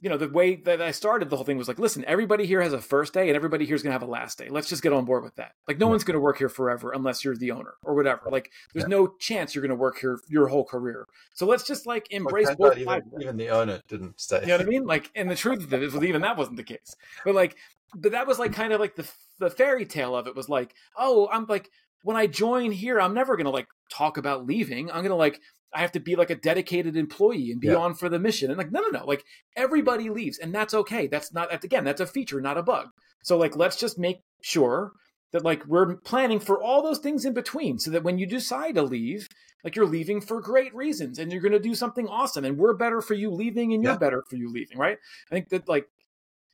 [0.00, 2.62] you know, the way that I started the whole thing was like, listen, everybody here
[2.62, 4.48] has a first day and everybody here is going to have a last day.
[4.48, 5.52] Let's just get on board with that.
[5.68, 5.90] Like, no Yeah.
[5.90, 8.22] one's going to work here forever unless you're the owner or whatever.
[8.30, 8.96] Like, there's Yeah.
[8.96, 11.06] no chance you're going to work here your whole career.
[11.34, 14.40] So let's just like embrace turns both even, even the owner didn't stay.
[14.40, 14.86] You know what I mean?
[14.86, 16.96] Like, and the truth of it is, even that wasn't the case.
[17.24, 17.56] But like,
[17.94, 19.06] but that was like kind of like the
[19.38, 21.70] the fairy tale of it was like, oh, I'm like,
[22.02, 24.90] when I join here, I'm never gonna like talk about leaving.
[24.90, 25.40] I'm gonna like,
[25.72, 27.76] I have to be like a dedicated employee and be Yeah.
[27.76, 28.50] on for the mission.
[28.50, 29.04] And like, no, no, no.
[29.06, 29.24] Like,
[29.56, 31.06] everybody leaves, and that's okay.
[31.06, 32.88] That's not that's, again, that's a feature, not a bug.
[33.22, 34.92] So like, let's just make sure
[35.32, 38.74] that like we're planning for all those things in between, so that when you decide
[38.74, 39.28] to leave,
[39.62, 42.72] like you're leaving for great reasons and you're going to do something awesome and we're
[42.74, 43.98] better for you leaving and you're Yeah.
[43.98, 44.96] better for you leaving right
[45.30, 45.84] i think that like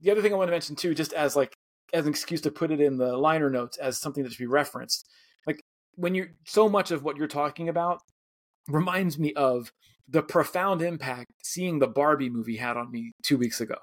[0.01, 1.57] the other thing i want to mention too just as like
[1.93, 4.47] as an excuse to put it in the liner notes as something that should be
[4.47, 5.09] referenced
[5.47, 5.63] like
[5.95, 8.03] when you're so much of what you're talking about
[8.69, 9.73] reminds me of
[10.09, 13.77] the profound impact seeing the barbie movie had on me two weeks ago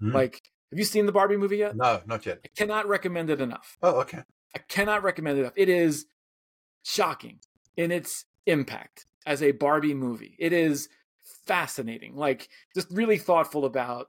[0.00, 0.10] Hmm.
[0.12, 0.40] like
[0.72, 2.40] have you seen the barbie movie yet No, not yet.
[2.44, 4.22] i cannot recommend it enough Oh, okay.
[4.56, 5.52] I cannot recommend it enough.
[5.56, 6.06] It is
[6.84, 7.40] shocking
[7.76, 10.36] in its impact as a Barbie movie.
[10.38, 10.88] It is
[11.46, 14.08] fascinating, like just really thoughtful about.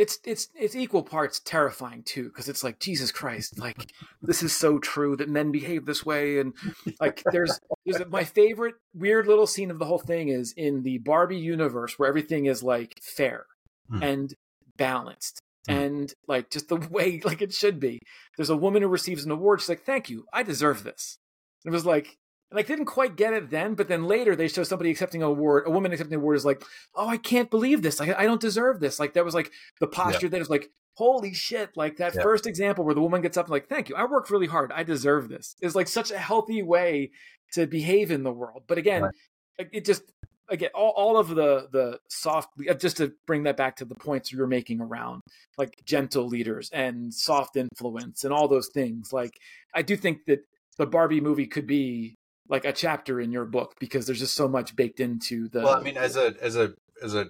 [0.00, 3.92] It's it's it's equal parts terrifying too, because it's like Jesus Christ, like
[4.22, 6.54] this is so true that men behave this way, and
[7.00, 10.98] like there's there's my favorite weird little scene of the whole thing is in the
[10.98, 13.44] Barbie universe where everything is like fair
[13.90, 14.02] Hmm.
[14.02, 14.34] and
[14.76, 15.74] balanced Hmm.
[15.74, 17.98] and like just the way like it should be
[18.36, 19.60] there's a woman who receives an award.
[19.60, 21.18] She's like, "Thank you, I deserve this."
[21.64, 22.16] And it was like,
[22.50, 25.28] and I didn't quite get it then, but then later they show somebody accepting an
[25.28, 25.64] award.
[25.66, 26.62] A woman accepting an award is like,
[26.94, 28.00] "Oh, I can't believe this!
[28.00, 31.32] Like, I don't deserve this!" Like that was like the posture that is like, "Holy
[31.32, 32.22] shit!" Like that Yeah.
[32.22, 34.72] first example where the woman gets up and like, "Thank you, I worked really hard.
[34.72, 37.10] I deserve this." Is like such a healthy way
[37.52, 38.64] to behave in the world.
[38.66, 39.68] But again, Right.
[39.72, 40.02] it just
[40.48, 43.94] again all, all of the the soft uh, just to bring that back to the
[43.94, 45.20] points you were making around
[45.56, 49.38] like gentle leaders and soft influence and all those things like
[49.74, 50.40] i do think that
[50.76, 52.16] the barbie movie could be
[52.50, 55.74] like a chapter in your book because there's just so much baked into the well,
[55.76, 57.28] I mean, as a as a as a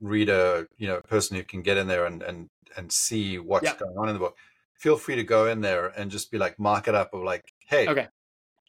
[0.00, 3.76] co-reader, you know, person who can get in there and and and see what's Yeah.
[3.76, 4.36] going on in the book,
[4.78, 7.44] feel free to go in there and just be like, mark it up of like,
[7.68, 8.08] hey, Okay.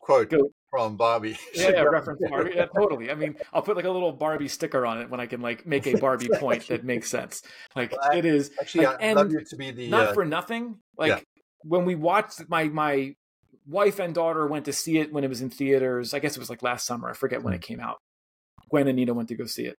[0.01, 0.51] quote Go.
[0.69, 1.37] from Barbie.
[1.55, 2.51] yeah, yeah, reference Barbie.
[2.55, 3.09] Yeah, totally.
[3.09, 5.65] I mean, I'll put like a little Barbie sticker on it when I can like
[5.65, 7.41] make a Barbie point that makes sense.
[7.75, 10.13] Like Well, I- it is Actually, like, I'd love you to be the not uh,
[10.13, 10.79] for nothing.
[10.97, 11.19] Like yeah.
[11.63, 13.15] when we watched my my
[13.67, 16.13] wife and daughter went to see it when it was in theaters.
[16.13, 17.09] I guess it was like last summer.
[17.09, 17.73] I forget when it hmm.
[17.73, 17.97] came out.
[18.69, 19.75] Gwen and Nina went to go see it.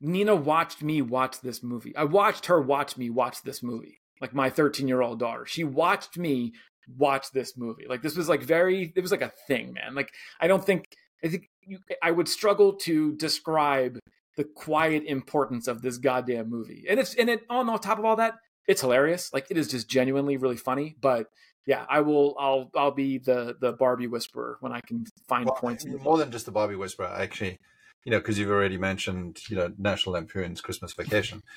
[0.00, 1.96] Nina watched me watch this movie.
[1.96, 3.98] I watched her watch me watch this movie.
[4.20, 5.46] Like my 13 year old daughter.
[5.46, 6.52] She watched me
[6.96, 7.86] watch this movie.
[7.88, 9.94] Like this was like very it was like a thing, man.
[9.94, 10.84] Like I don't think
[11.24, 13.98] I think you, I would struggle to describe
[14.36, 16.84] the quiet importance of this goddamn movie.
[16.88, 18.34] And it's and it on top of all that,
[18.68, 19.32] it's hilarious.
[19.32, 20.96] Like it is just genuinely really funny.
[21.00, 21.26] But
[21.66, 22.36] yeah, I will.
[22.38, 22.70] I'll.
[22.76, 25.84] I'll be the the Barbie whisperer when I can find well, points.
[25.84, 27.08] In more than just the Barbie Whisperer.
[27.08, 27.58] Actually,
[28.04, 31.42] you know, because you've already mentioned, you know, National Lampoon's Christmas Vacation.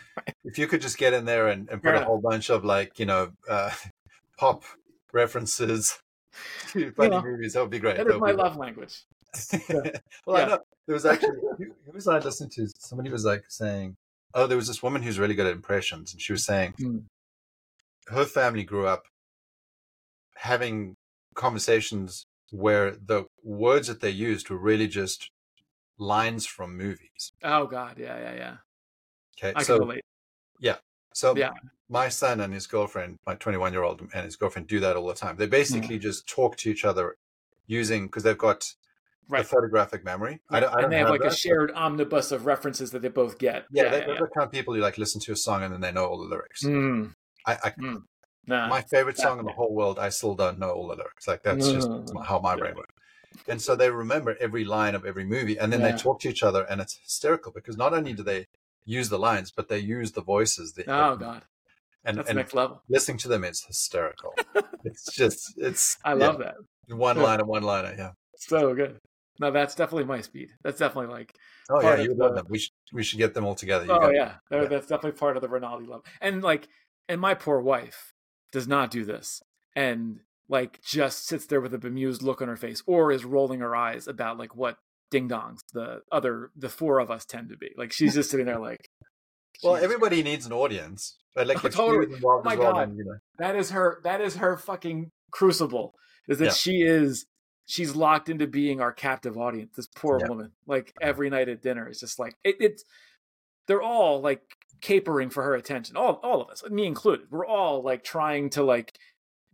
[0.45, 2.63] If you could just get in there and, and put Fair a whole bunch of
[2.63, 3.71] like, you know, uh,
[4.37, 4.63] pop
[5.11, 5.99] references
[6.69, 7.97] to funny know, movies, that would be great.
[7.97, 9.03] that That is my love language.
[10.25, 12.67] well, I know there was actually who, who was I listening to?
[12.79, 13.95] Somebody was like saying,
[14.33, 17.03] "Oh, there was this woman who's really good at impressions," and she was saying Mm.
[18.07, 19.03] her family grew up
[20.39, 20.95] having
[21.35, 25.29] conversations where the words that they used were really just
[25.97, 27.31] lines from movies.
[27.43, 28.55] Oh God, yeah, yeah, yeah.
[29.37, 30.03] Okay, I so can relate.
[31.13, 31.49] so Yeah.
[31.89, 35.07] my son and his girlfriend, my 21 year old and his girlfriend, do that all
[35.07, 35.35] the time.
[35.37, 37.15] They basically just talk to each other
[37.67, 38.63] using because they've got
[39.27, 39.41] Right.
[39.41, 40.39] a photographic memory.
[40.49, 42.91] I don't, I don't and they have like a that, but- shared omnibus of references
[42.91, 43.65] that they both get.
[43.71, 45.61] Yeah, yeah, they're, yeah, they're the kind of people who like listen to a song
[45.63, 46.63] and then they know all the lyrics.
[46.63, 47.13] Mm,
[47.45, 47.73] I, I
[48.47, 48.67] nah.
[48.67, 51.27] my favorite song in the whole world, I still don't know all the lyrics.
[51.27, 52.25] Like that's just Mm.
[52.25, 52.93] how my brain works.
[53.47, 55.91] and so they remember every line of every movie, and then Yeah.
[55.91, 58.47] they talk to each other, and it's hysterical because not only do they
[58.85, 60.73] use the lines, but they use the voices.
[60.73, 61.43] The, Oh god,
[62.03, 62.81] and, that's and next level.
[62.89, 64.33] listening to them is hysterical.
[64.83, 66.55] it's just it's I yeah, love that.
[66.87, 67.93] one liner, one liner.
[67.97, 68.11] Yeah.
[68.35, 68.99] So good.
[69.39, 70.49] No, that's definitely my speed.
[70.63, 71.33] That's definitely like
[71.69, 72.47] Oh yeah, you love the- them.
[72.49, 73.85] We should we should get them all together.
[73.85, 74.65] You Oh yeah, yeah.
[74.65, 76.01] that's definitely part of the Rinaldi love.
[76.19, 76.67] And like,
[77.07, 78.11] and my poor wife
[78.51, 79.41] does not do this,
[79.75, 83.59] and like just sits there with a bemused look on her face, or is rolling
[83.59, 84.77] her eyes about like what
[85.11, 87.71] ding dongs the other the four of us tend to be.
[87.77, 88.89] Like she's just sitting there like,
[89.63, 92.15] Well, everybody needs an audience, but like Oh, totally.
[92.23, 92.89] Oh, as my well, God.
[92.89, 95.93] then, you know, that is her that is her fucking crucible
[96.27, 96.51] is that Yeah.
[96.51, 97.25] she is
[97.65, 100.27] she's locked into being our captive audience this poor Yeah.
[100.29, 102.83] woman like every night at dinner is just like it, it's
[103.67, 104.41] they're all like
[104.81, 108.63] capering for her attention all all of us me included we're all like trying to
[108.63, 108.97] like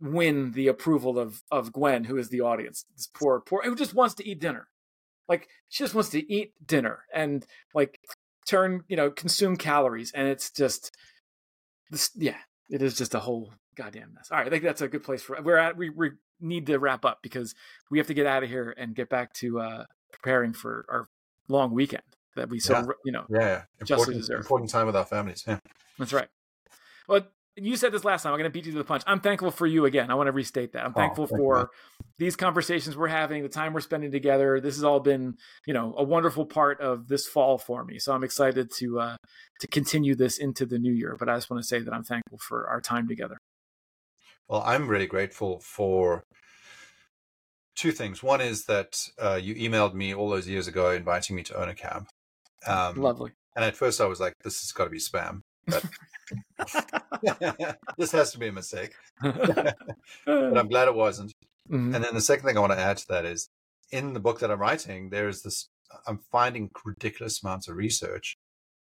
[0.00, 3.94] win the approval of of Gwen who is the audience this poor poor who just
[3.94, 4.68] wants to eat dinner
[5.28, 7.98] like she just wants to eat dinner and like
[8.46, 10.94] turn you know consume calories and it's just
[11.90, 12.36] this yeah
[12.68, 14.28] it is just a whole goddamn mess.
[14.30, 15.76] All right, I think that's a good place for we're at.
[15.76, 17.54] We, we need to wrap up because
[17.90, 21.06] we have to get out of here and get back to uh, preparing for our
[21.48, 22.02] long weekend
[22.36, 22.84] that we so Yeah.
[23.04, 23.24] you know.
[23.28, 23.62] yeah, yeah.
[23.80, 24.40] Justly important, deserved.
[24.44, 25.44] important time with our families.
[25.46, 25.58] Yeah.
[25.98, 26.28] That's right.
[27.08, 27.26] Well,
[27.58, 28.32] you said this last time.
[28.32, 29.02] I'm going to beat you to the punch.
[29.06, 30.10] I'm thankful for you again.
[30.10, 30.84] I want to restate that.
[30.84, 31.66] I'm Oh, thankful thank for man.
[32.18, 34.60] these conversations we're having, the time we're spending together.
[34.60, 37.98] This has all been, you know, a wonderful part of this fall for me.
[37.98, 39.16] So I'm excited to uh,
[39.60, 41.16] to continue this into the new year.
[41.18, 43.38] But I just want to say that I'm thankful for our time together.
[44.48, 46.24] Well, I'm really grateful for
[47.74, 48.22] two things.
[48.22, 51.68] One is that uh, you emailed me all those years ago inviting me to own
[51.70, 52.06] a cab.
[52.66, 53.32] Um, Lovely.
[53.54, 55.40] and at first I was like, this has got to be spam.
[55.66, 55.84] But
[57.98, 58.92] this has to be a mistake.
[59.22, 61.32] But I'm glad it wasn't.
[61.70, 61.94] Mhm.
[61.94, 63.48] And then the second thing I want to add to that is
[63.90, 65.68] in the book that I'm writing, there is this,
[66.06, 68.36] I'm finding ridiculous amounts of research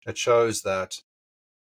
[0.07, 0.95] that shows that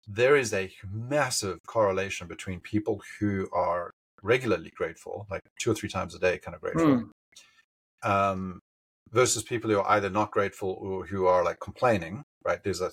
[0.07, 3.91] there is a massive correlation between people who are
[4.23, 6.87] regularly grateful, like two or three times a day, kind of grateful,
[8.05, 8.09] Mm.
[8.09, 8.61] um,
[9.17, 12.63] versus people who are either not grateful or who are like complaining, right?
[12.63, 12.91] There's a,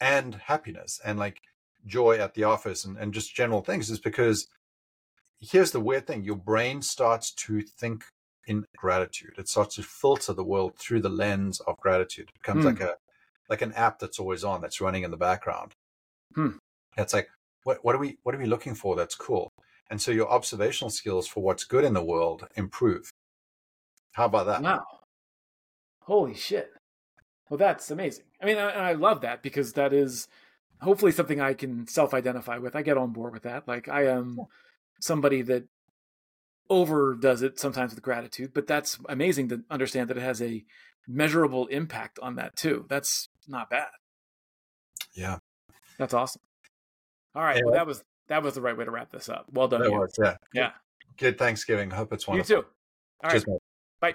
[0.00, 1.38] and happiness and like
[1.86, 4.48] joy at the office and, and just general things is because
[5.40, 8.04] here's the weird thing your brain starts to think
[8.46, 12.62] in gratitude it starts to filter the world through the lens of gratitude it becomes
[12.62, 12.70] Hmm.
[12.70, 12.96] like a
[13.48, 15.72] like an app that's always on that's running in the background
[16.34, 16.56] Hmm.
[16.96, 17.28] it's like
[17.64, 19.50] what, what are we what are we looking for that's cool
[19.90, 23.10] and so your observational skills for what's good in the world improve
[24.12, 24.84] how about that Wow.
[26.06, 26.70] Holy shit.
[27.48, 28.24] Well, that's amazing.
[28.40, 30.28] I mean, I, I love that because that is
[30.80, 32.74] hopefully something I can self identify with.
[32.76, 33.66] I get on board with that.
[33.68, 34.38] Like, I am
[35.00, 35.64] somebody that
[36.70, 40.64] overdoes it sometimes with gratitude, but that's amazing to understand that it has a
[41.06, 42.86] measurable impact on that too.
[42.88, 43.88] That's not bad.
[45.14, 45.38] yeah
[45.98, 46.40] That's awesome.
[47.34, 47.62] All right.
[47.64, 49.46] Well, that was that was the right way to wrap this up.
[49.52, 49.82] Well done.
[49.82, 50.70] that was, yeah Yeah.
[51.18, 52.66] good thanksgiving hope it's one of You too.
[53.22, 53.44] All right.
[54.00, 54.14] Bye.